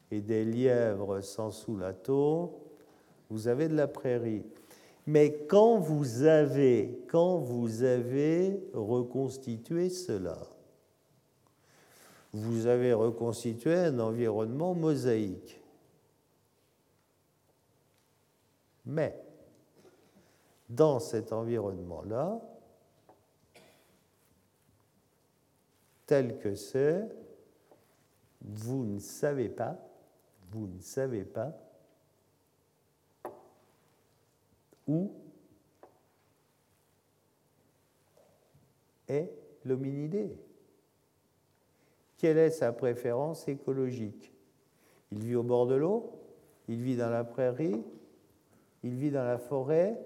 [0.10, 2.60] et des lièvres sans sous-lato,
[3.30, 4.43] vous avez de la prairie.
[5.08, 10.38] Mais quand vous avez, quand vous avez reconstitué cela,
[12.34, 15.59] vous avez reconstitué un environnement mosaïque.
[18.86, 19.17] Mais
[20.69, 22.39] dans cet environnement-là,
[26.05, 27.07] tel que c'est,
[28.41, 29.77] vous ne savez pas,
[30.51, 31.53] vous ne savez pas
[34.88, 35.13] où
[39.07, 39.32] est
[39.63, 40.36] l'hominidé.
[42.22, 44.32] Quelle est sa préférence écologique?
[45.11, 46.19] Il vit au bord de l'eau
[46.67, 47.84] Il vit dans la prairie
[48.84, 49.99] Il vit dans la forêt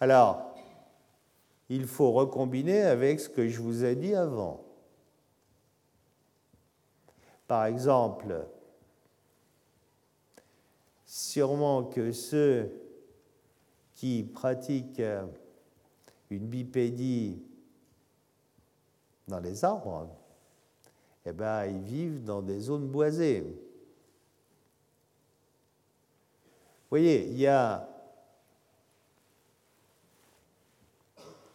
[0.00, 0.54] Alors,
[1.68, 4.64] il faut recombiner avec ce que je vous ai dit avant.
[7.46, 8.46] Par exemple,
[11.04, 12.72] sûrement que ceux
[13.94, 15.02] qui pratiquent
[16.30, 17.42] une bipédie
[19.30, 20.08] dans les arbres,
[21.24, 23.40] eh ben, ils vivent dans des zones boisées.
[26.90, 27.88] Vous voyez, il y a.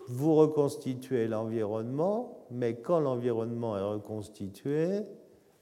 [0.07, 5.01] Vous reconstituez l'environnement, mais quand l'environnement est reconstitué,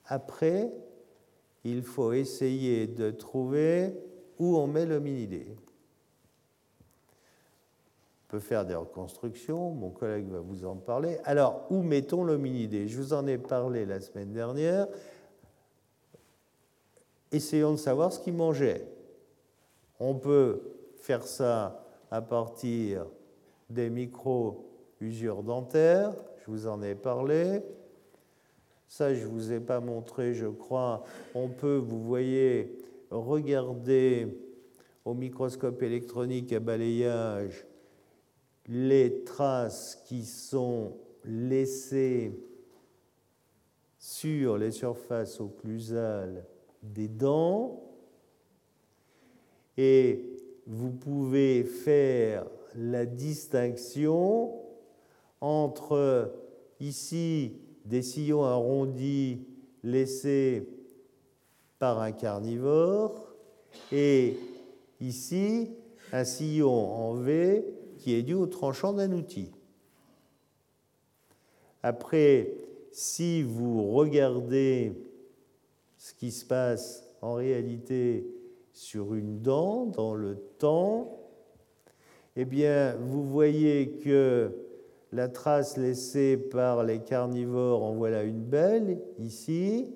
[0.05, 0.72] après,
[1.64, 3.95] il faut essayer de trouver
[4.38, 5.47] où on met l'hominidé
[8.34, 11.19] peut faire des reconstructions, mon collègue va vous en parler.
[11.23, 12.88] Alors, où mettons l'hominidé?
[12.88, 14.88] Je vous en ai parlé la semaine dernière.
[17.31, 18.88] Essayons de savoir ce qu'il mangeait.
[19.99, 20.63] On peut
[20.97, 23.05] faire ça à partir
[23.69, 27.61] des micro-usures dentaires, je vous en ai parlé.
[28.88, 31.03] Ça, je ne vous ai pas montré, je crois.
[31.36, 32.79] On peut, vous voyez,
[33.11, 34.36] regarder
[35.05, 37.67] au microscope électronique à balayage
[38.68, 42.38] les traces qui sont laissées
[43.97, 46.45] sur les surfaces occlusales
[46.82, 47.82] des dents.
[49.78, 50.26] Et
[50.66, 52.45] vous pouvez faire
[52.76, 54.53] la distinction
[55.41, 56.34] entre
[56.80, 59.45] ici des sillons arrondis
[59.84, 60.68] laissés
[61.80, 63.34] par un carnivore
[63.91, 64.38] et
[65.01, 65.72] ici
[66.11, 67.66] un sillon en V
[68.04, 69.49] qui est dû au tranchant d'un outil.
[71.84, 72.54] Après,
[72.91, 74.91] si vous regardez
[75.97, 78.28] ce qui se passe en réalité
[78.74, 81.18] sur une dent dans le temps,
[82.36, 84.51] eh bien, vous voyez que
[85.14, 89.93] la trace laissée par les carnivores, en voilà une belle ici.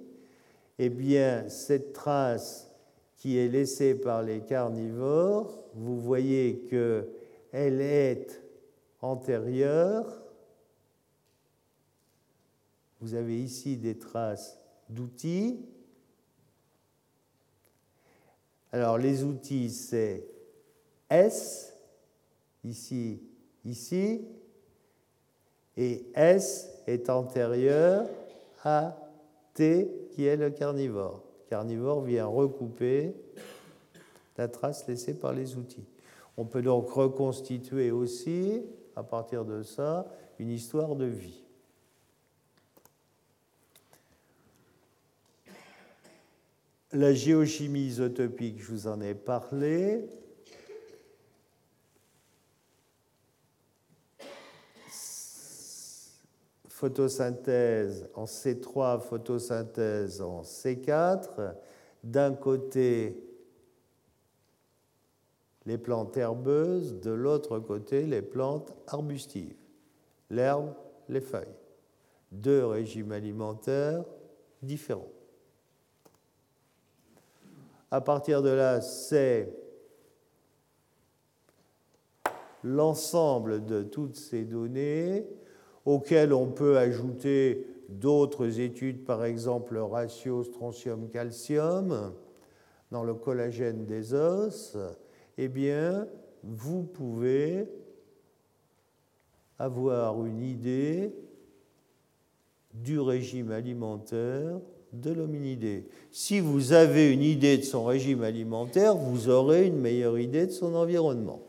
[0.79, 2.71] Eh bien, cette trace
[3.17, 7.09] qui est laissée par les carnivores, vous voyez que
[7.51, 8.41] elle est
[9.01, 10.21] antérieure.
[12.99, 15.59] Vous avez ici des traces d'outils.
[18.71, 20.27] Alors les outils, c'est
[21.09, 21.73] S,
[22.63, 23.21] ici,
[23.63, 24.25] ici,
[25.77, 28.07] et S est antérieur
[28.63, 28.97] à
[29.53, 31.23] T qui est le carnivore.
[31.45, 33.13] Le carnivore vient recouper
[34.37, 35.85] la trace laissée par les outils.
[36.37, 38.63] On peut donc reconstituer aussi,
[38.95, 40.05] à partir de ça,
[40.37, 41.43] une histoire de vie.
[46.93, 50.07] La géochimie isotopique, je vous en ai parlé.
[56.69, 61.55] Photosynthèse en C3, photosynthèse en C4.
[62.03, 63.26] D'un côté,
[65.67, 69.57] les plantes herbeuses, de l'autre côté les plantes arbustives,
[70.29, 70.73] l'herbe,
[71.09, 71.45] les feuilles.
[72.31, 74.05] Deux régimes alimentaires
[74.63, 75.11] différents.
[77.91, 79.53] À partir de là, c'est
[82.63, 85.27] l'ensemble de toutes ces données
[85.85, 92.13] auxquelles on peut ajouter d'autres études, par exemple le ratio strontium-calcium
[92.91, 94.77] dans le collagène des os,
[95.37, 96.07] eh bien,
[96.43, 97.67] vous pouvez
[99.59, 101.13] avoir une idée
[102.73, 104.59] du régime alimentaire
[104.93, 105.87] de l'hominidé.
[106.11, 110.51] Si vous avez une idée de son régime alimentaire, vous aurez une meilleure idée de
[110.51, 111.41] son environnement.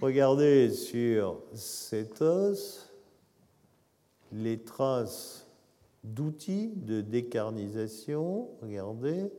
[0.00, 2.92] Regardez sur cet os
[4.32, 5.46] les traces
[6.02, 8.48] d'outils de décarnisation.
[8.62, 9.30] Regardez,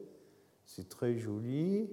[0.65, 1.89] c'est très joli.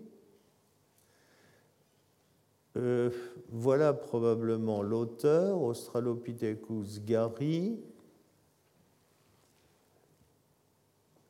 [2.77, 3.11] Euh,
[3.51, 7.79] voilà probablement l'auteur, Australopithecus gary.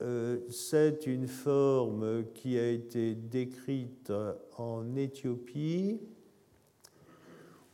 [0.03, 4.13] Euh, c'est une forme qui a été décrite
[4.57, 6.01] en Éthiopie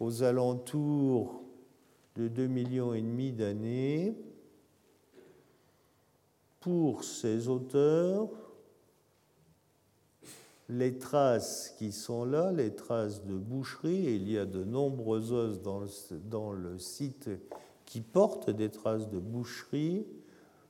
[0.01, 1.43] aux alentours
[2.17, 4.15] de 2 millions et demi d'années.
[6.61, 8.29] Pour ces auteurs,
[10.69, 15.63] les traces qui sont là, les traces de boucherie, il y a de nombreux os
[16.13, 17.31] dans le site
[17.87, 20.07] qui portent des traces de boucherie,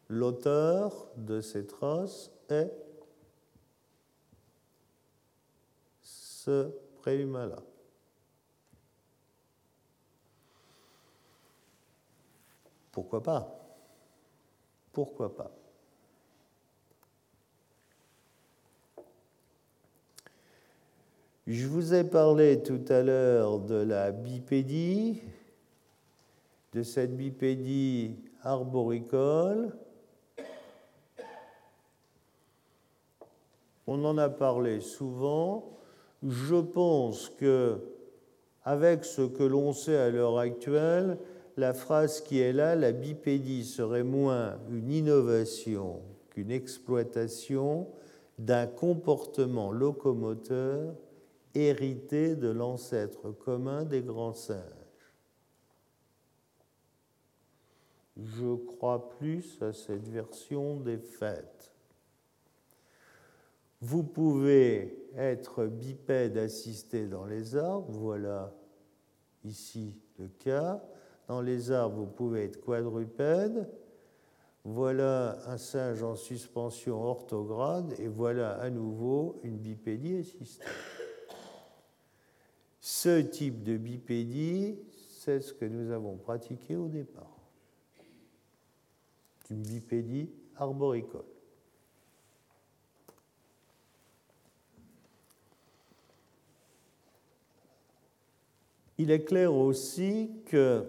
[0.09, 2.72] l'auteur de ces traces est
[6.01, 6.70] ce
[7.01, 7.62] préhumain-là.
[12.92, 13.59] Pourquoi pas?
[14.92, 15.57] Pourquoi pas?
[21.51, 25.22] Je vous ai parlé tout à l'heure de la bipédie,
[26.74, 29.74] de cette bipédie arboricole.
[33.86, 35.70] On en a parlé souvent.
[36.22, 37.78] Je pense que,
[38.64, 41.16] avec ce que l'on sait à l'heure actuelle,
[41.57, 47.86] la phrase qui est là, la bipédie serait moins une innovation qu'une exploitation
[48.38, 50.94] d'un comportement locomoteur
[51.55, 54.62] hérité de l'ancêtre commun des grands singes.
[58.16, 61.72] Je crois plus à cette version des faits.
[63.80, 68.53] Vous pouvez être bipède assisté dans les arbres, voilà
[69.44, 70.82] ici le cas.
[71.28, 73.70] Dans les arbres, vous pouvez être quadrupède.
[74.64, 80.64] Voilà un singe en suspension orthograde et voilà à nouveau une bipédie assistée.
[82.91, 84.78] Ce type de bipédie,
[85.11, 87.36] c'est ce que nous avons pratiqué au départ.
[89.51, 91.26] Une bipédie arboricole.
[98.97, 100.86] Il est clair aussi que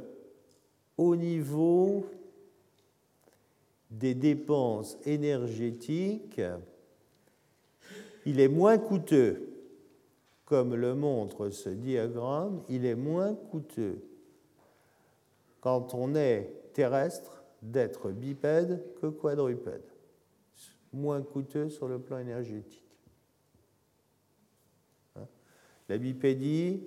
[0.95, 2.06] au niveau
[3.91, 6.41] des dépenses énergétiques,
[8.26, 9.49] il est moins coûteux
[10.50, 14.02] comme le montre ce diagramme, il est moins coûteux
[15.62, 19.84] quand on est terrestre d'être bipède que quadrupède.
[20.91, 22.84] Moins coûteux sur le plan énergétique.
[25.16, 25.28] Hein?
[25.88, 26.84] La bipédie,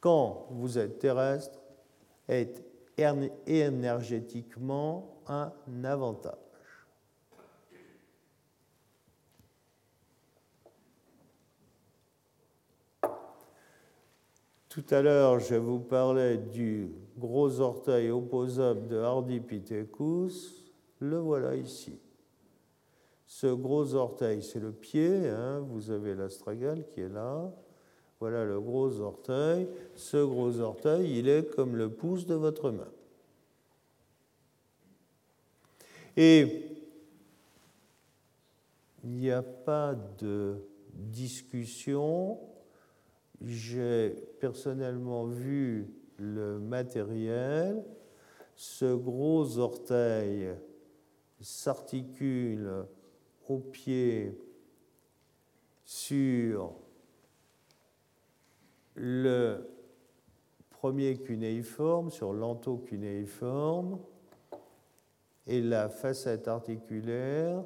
[0.00, 1.62] quand vous êtes terrestre,
[2.26, 2.64] est
[3.46, 5.52] énergétiquement un
[5.84, 6.49] avantage.
[14.80, 20.54] Tout à l'heure, je vous parlais du gros orteil opposable de Ardipithecus.
[21.00, 21.98] Le voilà ici.
[23.26, 25.28] Ce gros orteil, c'est le pied.
[25.28, 25.60] Hein.
[25.68, 27.52] vous avez l'astragale qui est là.
[28.20, 29.68] Voilà le gros orteil.
[29.96, 32.88] Ce gros orteil, il est comme le pouce de votre main.
[36.16, 36.64] Et
[39.04, 40.54] il n'y a pas de
[40.94, 42.38] discussion
[43.44, 45.88] j'ai personnellement vu
[46.18, 47.82] le matériel.
[48.56, 50.50] Ce gros orteil
[51.40, 52.84] s'articule
[53.48, 54.38] au pied
[55.84, 56.74] sur
[58.94, 59.66] le
[60.68, 63.98] premier cunéiforme, sur l'antocunéiforme,
[65.46, 67.64] et la facette articulaire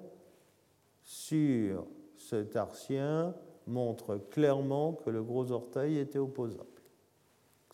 [1.02, 3.34] sur ce tarsien
[3.66, 6.64] montre clairement que le gros orteil était opposable.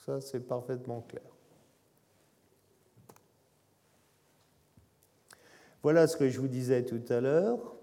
[0.05, 1.23] Ça, c'est parfaitement clair.
[5.83, 7.77] Voilà ce que je vous disais tout à l'heure.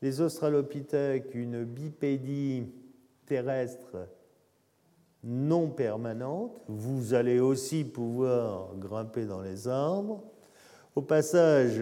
[0.00, 2.64] Les australopithèques, une bipédie
[3.26, 4.08] terrestre
[5.22, 6.60] non permanente.
[6.66, 10.24] Vous allez aussi pouvoir grimper dans les arbres.
[10.94, 11.80] Au passage,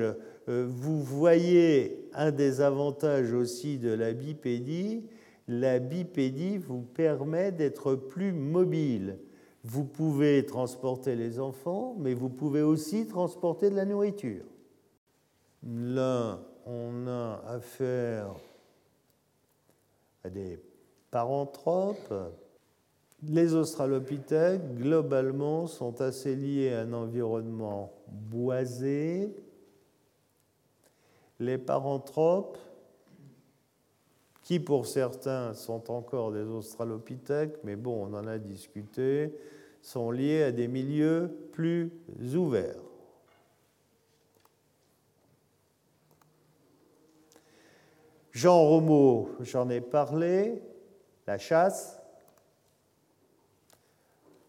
[0.48, 5.04] euh, vous voyez un des avantages aussi de la bipédie,
[5.50, 9.18] la bipédie vous permet d'être plus mobile.
[9.64, 14.44] Vous pouvez transporter les enfants, mais vous pouvez aussi transporter de la nourriture.
[15.64, 18.32] Là, on a affaire
[20.22, 20.60] à des
[21.10, 22.14] paranthropes.
[23.24, 29.34] Les australopithèques, globalement, sont assez liés à un environnement boisé.
[31.40, 32.56] Les paranthropes,
[34.50, 39.32] qui pour certains sont encore des australopithèques, mais bon, on en a discuté,
[39.80, 41.92] sont liés à des milieux plus
[42.34, 42.82] ouverts.
[48.32, 50.60] Jean Romeau, j'en ai parlé,
[51.28, 52.02] la chasse,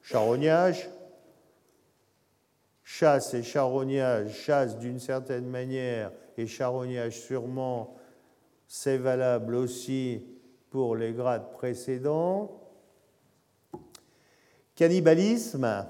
[0.01, 0.89] charognage,
[2.83, 7.95] chasse et charognage, chasse d'une certaine manière et charognage sûrement,
[8.73, 10.23] c'est valable aussi
[10.69, 12.71] pour les grades précédents.
[14.75, 15.89] Cannibalisme,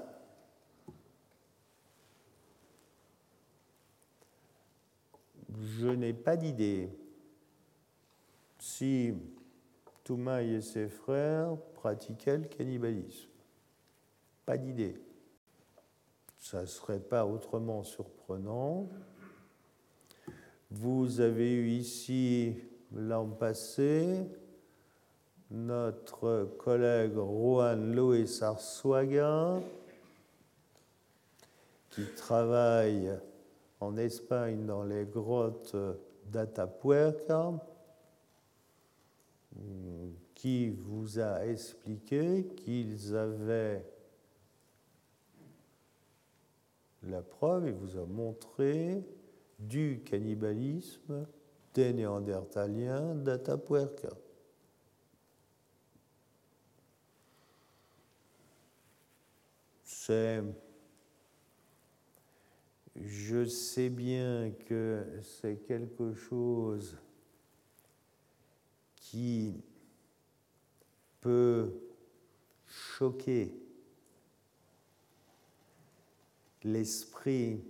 [5.60, 6.90] je n'ai pas d'idée
[8.58, 9.14] si
[10.02, 13.28] Toumaï et ses frères pratiquaient le cannibalisme.
[14.44, 15.00] Pas d'idée.
[16.36, 18.88] Ça ne serait pas autrement surprenant.
[20.72, 22.56] Vous avez eu ici,
[22.94, 24.26] l'an passé,
[25.50, 29.60] notre collègue Juan Luis Arzuaga,
[31.90, 33.10] qui travaille
[33.80, 35.76] en Espagne dans les grottes
[36.26, 37.52] d'Atapuerca,
[40.34, 43.84] qui vous a expliqué qu'ils avaient
[47.04, 49.02] la preuve, il vous a montré
[49.58, 51.26] du cannibalisme
[51.74, 53.14] des néandertaliens.
[59.84, 60.42] C'est.
[62.94, 66.98] Je sais bien que c'est quelque chose
[68.96, 69.62] qui
[71.20, 71.72] peut
[72.66, 73.54] choquer
[76.64, 77.64] l'esprit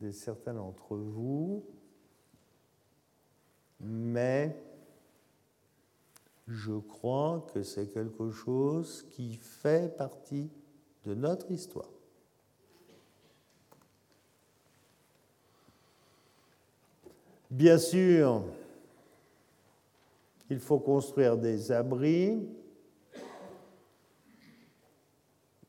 [0.00, 1.64] de certains d'entre vous,
[3.82, 4.56] mais
[6.48, 10.50] je crois que c'est quelque chose qui fait partie
[11.04, 11.88] de notre histoire.
[17.50, 18.44] Bien sûr,
[20.48, 22.38] il faut construire des abris.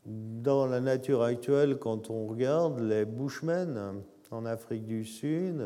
[0.06, 4.02] Dans la nature actuelle, quand on regarde, les bushmen
[4.32, 5.66] en Afrique du Sud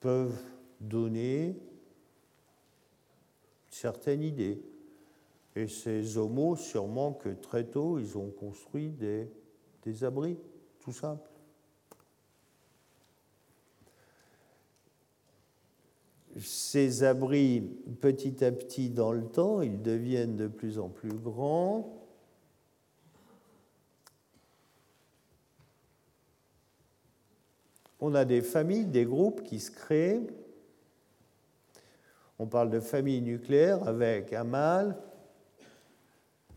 [0.00, 0.51] peuvent
[0.82, 1.56] donner
[3.70, 4.60] certaines idées.
[5.56, 9.28] Et ces homos, sûrement que très tôt, ils ont construit des,
[9.84, 10.36] des abris,
[10.80, 11.32] tout simple.
[16.38, 17.60] ces abris,
[18.00, 21.98] petit à petit dans le temps, ils deviennent de plus en plus grands.
[28.00, 30.22] On a des familles, des groupes qui se créent.
[32.42, 34.96] On parle de famille nucléaire avec un mâle,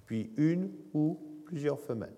[0.08, 2.18] puis une ou plusieurs femelles.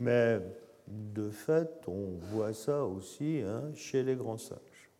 [0.00, 0.40] Mais
[0.88, 4.90] de fait, on voit ça aussi hein, chez les grands singes.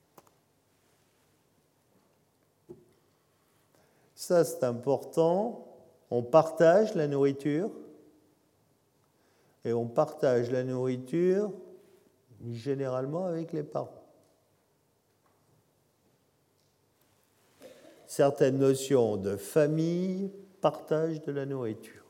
[4.15, 5.67] Ça, c'est important.
[6.11, 7.71] On partage la nourriture.
[9.65, 11.51] Et on partage la nourriture
[12.51, 14.02] généralement avec les parents.
[18.13, 22.05] Certaines notions de famille, partage de la nourriture.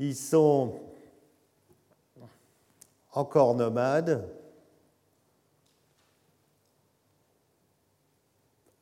[0.00, 0.80] Ils sont
[3.12, 4.28] encore nomades,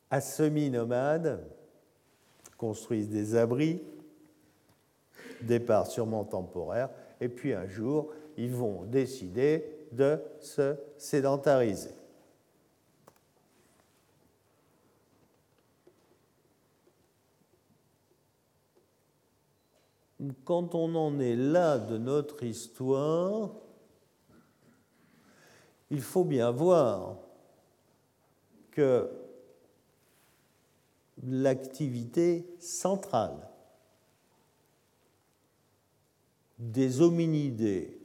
[0.09, 1.47] à semi-nomades,
[2.57, 3.79] construisent des abris,
[5.39, 6.89] départ sûrement temporaire,
[7.19, 11.91] et puis un jour, ils vont décider de se sédentariser.
[20.45, 23.51] Quand on en est là de notre histoire,
[25.89, 27.17] il faut bien voir
[28.71, 29.09] que
[31.23, 33.49] l'activité centrale
[36.59, 38.00] des hominidés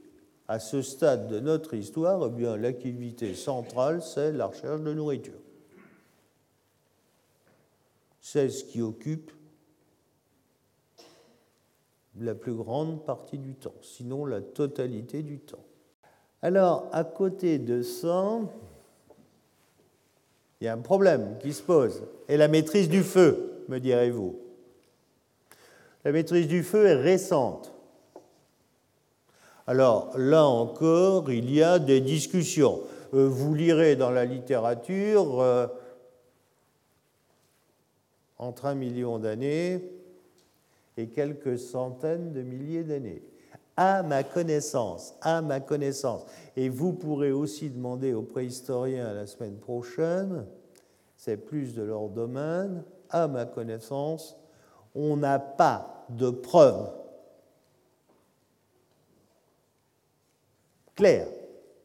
[0.47, 5.39] à ce stade de notre histoire, eh bien, l'activité centrale, c'est la recherche de nourriture.
[8.21, 9.31] C'est ce qui occupe
[12.19, 15.63] la plus grande partie du temps, sinon la totalité du temps.
[16.41, 18.39] Alors, à côté de ça,
[20.59, 22.03] il y a un problème qui se pose.
[22.27, 24.39] Et la maîtrise du feu, me direz-vous.
[26.03, 27.73] La maîtrise du feu est récente.
[29.67, 32.79] Alors là encore, il y a des discussions.
[33.13, 35.67] Euh, vous lirez dans la littérature euh,
[38.37, 39.83] entre un million d'années
[40.95, 43.21] et quelques centaines de milliers d'années.
[43.75, 46.25] À ma connaissance, à ma connaissance.
[46.55, 50.45] Et vous pourrez aussi demander aux préhistoriens la semaine prochaine,
[51.17, 54.37] c'est plus de leur domaine, à ma connaissance,
[54.95, 56.89] on n'a pas de preuves
[60.97, 61.29] claires,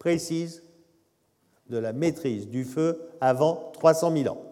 [0.00, 0.64] précises,
[1.68, 4.42] de la maîtrise du feu avant 300 000 ans.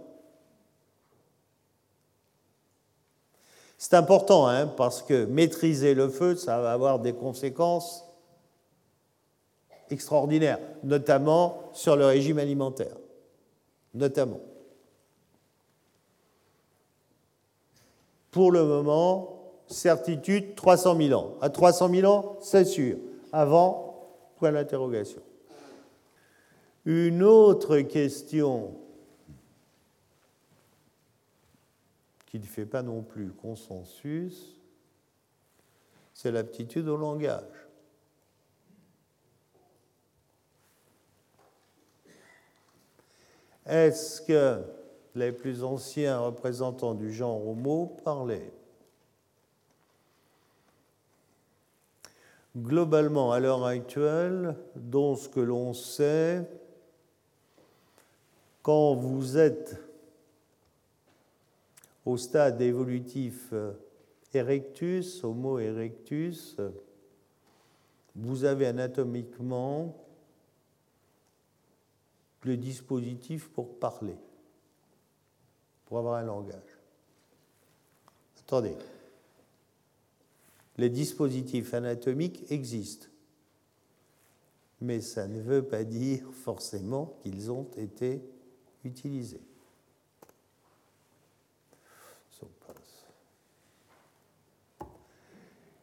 [3.77, 8.07] C'est important, hein, parce que maîtriser le feu, ça va avoir des conséquences
[9.91, 12.97] extraordinaires, notamment sur le régime alimentaire.
[13.95, 14.41] Notamment.
[18.31, 21.35] Pour le moment, certitude 300 000 ans.
[21.41, 22.97] À 300 000 ans, c'est sûr.
[23.33, 23.90] Avant,
[24.41, 25.23] point d'interrogation.
[26.87, 28.75] Une autre question
[32.25, 34.59] qui ne fait pas non plus consensus,
[36.15, 37.69] c'est l'aptitude au langage.
[43.67, 44.63] Est-ce que
[45.15, 48.55] les plus anciens représentants du genre Homo parlaient
[52.63, 56.47] Globalement, à l'heure actuelle, dans ce que l'on sait,
[58.63, 59.81] quand vous êtes
[62.05, 63.73] au stade évolutif euh,
[64.35, 66.57] erectus, Homo erectus,
[68.15, 69.97] vous avez anatomiquement
[72.43, 74.17] le dispositif pour parler,
[75.87, 76.79] pour avoir un langage.
[78.41, 78.75] Attendez,
[80.81, 83.09] les dispositifs anatomiques existent,
[84.81, 88.23] mais ça ne veut pas dire forcément qu'ils ont été
[88.83, 89.43] utilisés.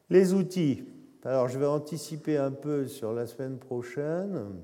[0.09, 0.85] Les outils.
[1.23, 4.61] Alors, je vais anticiper un peu sur la semaine prochaine.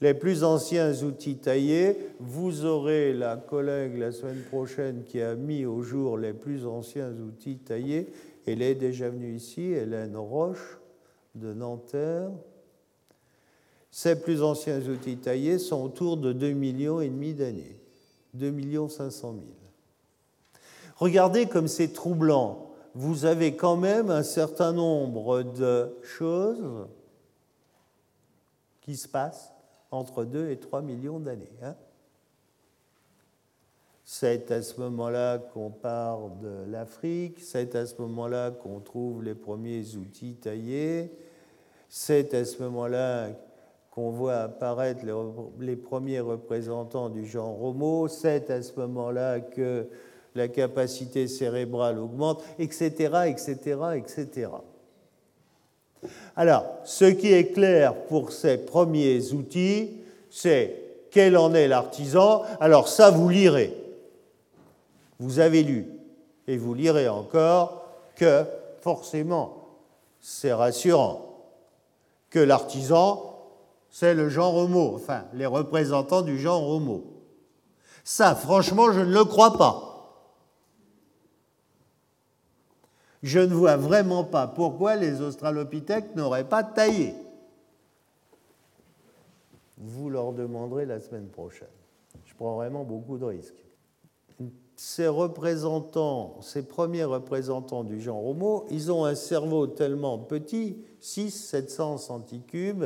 [0.00, 5.64] Les plus anciens outils taillés, vous aurez la collègue la semaine prochaine qui a mis
[5.64, 8.12] au jour les plus anciens outils taillés.
[8.46, 10.78] Elle est déjà venue ici, Hélène Roche
[11.34, 12.30] de Nanterre.
[13.90, 17.78] Ces plus anciens outils taillés sont autour de 2 millions d'années,
[18.34, 19.44] 2 millions 500 000.
[20.96, 26.86] Regardez comme c'est troublant vous avez quand même un certain nombre de choses
[28.80, 29.52] qui se passent
[29.90, 31.52] entre 2 et 3 millions d'années.
[31.62, 31.74] Hein.
[34.14, 39.34] C'est à ce moment-là qu'on parle de l'Afrique, c'est à ce moment-là qu'on trouve les
[39.34, 41.10] premiers outils taillés,
[41.88, 43.28] c'est à ce moment-là
[43.90, 45.14] qu'on voit apparaître les,
[45.66, 49.86] les, premiers représentants du genre Homo, c'est à ce moment-là que
[50.34, 52.90] la capacité cérébrale augmente, etc.,
[53.28, 54.50] etc., etc.
[56.36, 62.42] Alors, ce qui est clair pour ces premiers outils, c'est quel en est l'artisan.
[62.60, 63.81] Alors ça, vous lirez.
[65.22, 65.86] Vous avez lu.
[66.48, 68.44] Et vous lirez encore que,
[68.80, 69.68] forcément,
[70.18, 71.46] c'est rassurant,
[72.28, 73.38] que l'artisan,
[73.88, 77.04] c'est le genre homo, enfin, les représentants du genre homo.
[78.02, 79.92] Ça, franchement, je ne le crois pas.
[83.22, 87.14] je ne vois vraiment pas pourquoi les australopithèques n'auraient pas taillé.
[89.78, 91.68] Vous leur demanderez la semaine prochaine.
[92.24, 93.61] Je prends vraiment beaucoup de risques.
[94.84, 101.98] Ces représentants, ces premiers représentants du genre Homo, ils ont un cerveau tellement petit, 600-700
[101.98, 102.84] centicubes,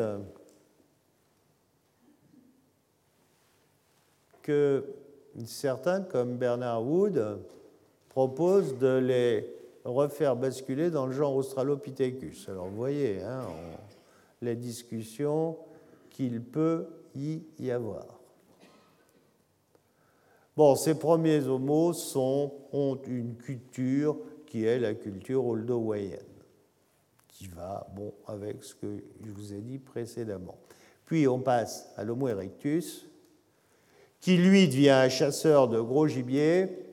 [4.42, 4.84] que
[5.47, 7.38] certains, comme Bernard Wood,
[8.11, 9.51] proposent de les
[9.86, 12.51] refaire basculer dans le genre Australopithecus.
[12.51, 13.47] Alors vous voyez hein,
[14.42, 15.57] les discussions
[16.11, 18.26] qu'il peut y avoir.
[20.57, 26.20] Bon, ces premiers homos ont une culture qui est la culture oldowayenne,
[27.28, 30.59] qui va bon, avec ce que je vous ai dit précédemment.
[31.04, 33.07] Puis on passe à l'Homo erectus,
[34.20, 36.86] qui lui devient un chasseur de gros gibier,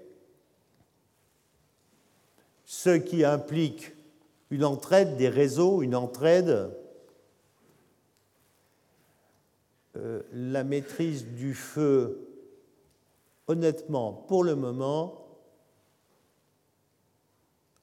[2.65, 3.93] ce qui implique
[4.49, 6.69] une entraide des réseaux, une entraide,
[9.95, 12.22] euh, la maîtrise du feu,
[13.47, 15.23] honnêtement, pour le moment,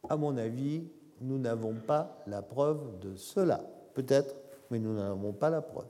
[0.09, 0.85] à mon avis,
[1.21, 3.61] nous n'avons pas la preuve de cela.
[3.95, 4.35] Peut-être,
[4.71, 5.87] mais nous n'en avons pas la preuve.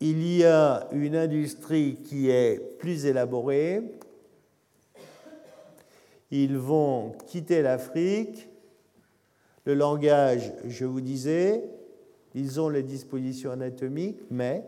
[0.00, 3.82] Il y a une industrie qui est plus élaborée.
[6.30, 8.48] Ils vont quitter l'Afrique.
[9.64, 11.64] Le langage, je vous disais,
[12.36, 14.62] ils ont les dispositions anatomiques, mais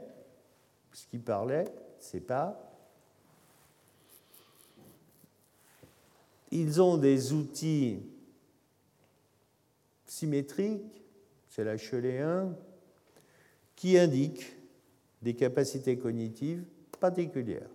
[0.90, 2.58] ce qu'ils parlaient, c'est pas.
[6.50, 8.00] Ils ont des outils
[10.06, 11.04] symétriques,
[11.50, 12.56] c'est la 1,
[13.76, 14.56] qui indiquent
[15.20, 16.64] des capacités cognitives
[16.98, 17.68] particulières.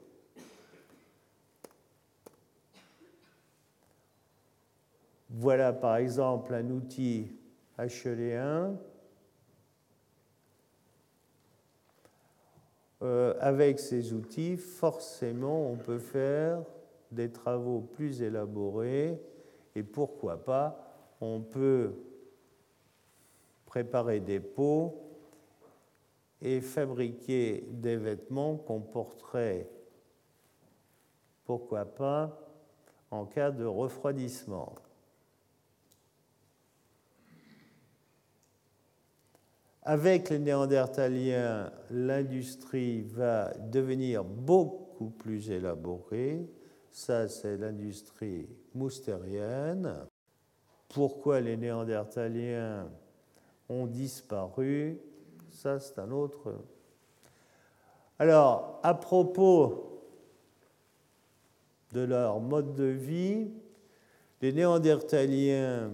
[5.29, 7.27] Voilà par exemple un outil
[7.77, 8.75] HLE1
[13.03, 16.63] euh, avec ces outils, forcément, on peut faire
[17.11, 19.19] des travaux plus élaborés
[19.75, 21.93] et pourquoi pas, on peut
[23.65, 25.03] préparer des pots
[26.41, 29.67] et fabriquer des vêtements qu'on porterait,
[31.45, 32.39] pourquoi pas,
[33.11, 34.75] en cas de refroidissement.
[39.85, 46.49] Avec les Néandertaliens, l'industrie va devenir beaucoup plus élaborée.
[46.89, 49.93] Ça, c'est l'industrie moustérienne.
[50.87, 52.87] Pourquoi les Néandertaliens
[53.67, 55.01] ont disparu?
[55.49, 56.55] Ça, c'est un autre.
[58.19, 60.01] Alors, à propos
[61.91, 63.51] de leur mode de vie,
[64.41, 65.91] les Néandertaliens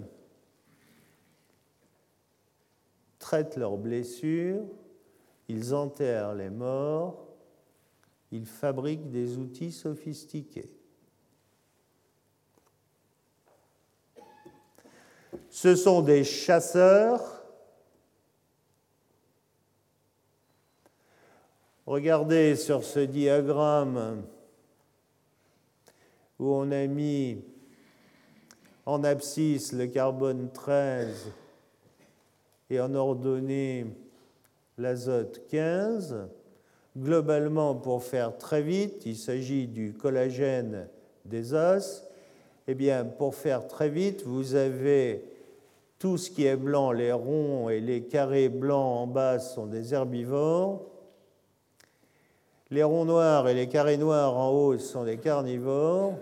[3.29, 4.63] traitent leurs blessures,
[5.49, 7.27] ils enterrent les morts,
[8.31, 10.71] ils fabriquent des outils sophistiqués.
[15.51, 17.35] Ce sont des chasseurs
[21.85, 24.23] Regardez sur ce diagramme
[26.39, 27.43] où on a mis
[28.87, 31.31] en abscisse le carbone 13
[32.69, 33.85] et en ordonnée
[34.77, 36.27] l'azote 15.
[36.97, 40.87] Globalement, pour faire très vite, il s'agit du collagène
[41.25, 42.03] des os.
[42.67, 45.23] Eh bien, pour faire très vite, vous avez
[45.97, 49.93] tout ce qui est blanc, les ronds et les carrés blancs en bas sont des
[49.93, 50.85] herbivores.
[52.71, 56.13] Les ronds noirs et les carrés noirs en haut sont des carnivores.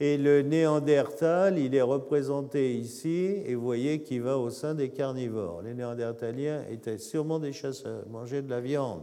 [0.00, 4.90] Et le néandertal, il est représenté ici, et vous voyez qu'il va au sein des
[4.90, 5.62] carnivores.
[5.62, 9.02] Les néandertaliens étaient sûrement des chasseurs, mangeaient de la viande.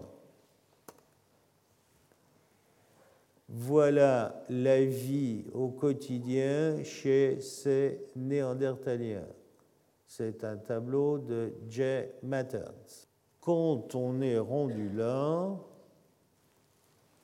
[3.49, 9.27] Voilà la vie au quotidien chez ces néandertaliens.
[10.07, 13.07] C'est un tableau de Jay Matters.
[13.41, 15.55] Quand on est rendu là,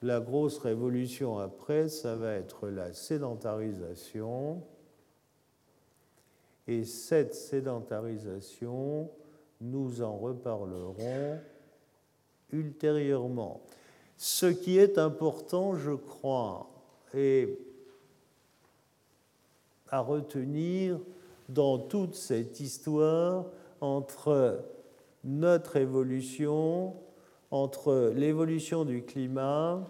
[0.02, 4.64] la grosse révolution après, ça va être la sédentarisation.
[6.68, 9.10] Et cette sédentarisation,
[9.60, 11.39] nous en reparlerons
[12.52, 13.62] ultérieurement.
[14.18, 16.70] Ce qui est important, je crois,
[17.14, 17.60] et
[19.89, 20.99] à retenir
[21.49, 23.45] dans toute cette histoire
[23.82, 24.64] entre
[25.24, 26.95] notre évolution
[27.52, 29.86] entre l'évolution du climat,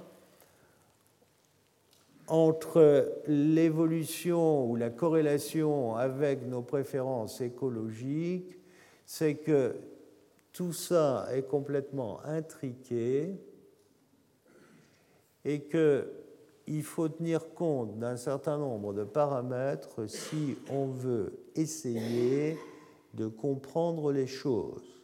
[2.28, 8.58] entre l'évolution ou la corrélation avec nos préférences écologiques,
[9.06, 9.76] c'est que
[10.54, 13.36] tout ça est complètement intriqué
[15.46, 22.58] et qu'il faut tenir compte d'un certain nombre de paramètres si on veut essayer
[23.14, 25.01] de comprendre les choses.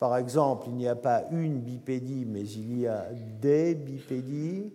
[0.00, 4.72] Par exemple, il n'y a pas une bipédie, mais il y a des bipédies.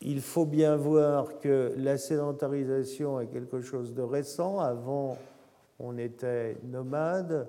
[0.00, 4.60] Il faut bien voir que la sédentarisation est quelque chose de récent.
[4.60, 5.18] Avant,
[5.78, 7.46] on était nomade,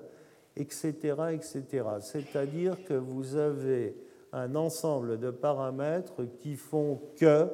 [0.54, 0.92] etc.,
[1.32, 1.86] etc.
[2.02, 3.96] C'est-à-dire que vous avez
[4.34, 7.48] un ensemble de paramètres qui font que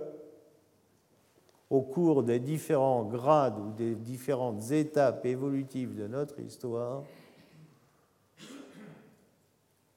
[1.71, 7.05] au cours des différents grades ou des différentes étapes évolutives de notre histoire,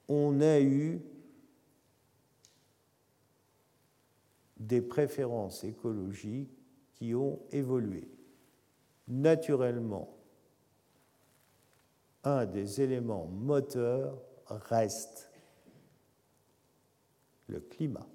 [0.08, 1.02] on a eu
[4.58, 6.58] des préférences écologiques
[6.96, 8.08] qui ont évolué.
[9.08, 10.18] Naturellement,
[12.24, 15.30] un des éléments moteurs reste
[17.48, 18.08] le climat.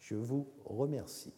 [0.00, 1.37] Je vous remercie.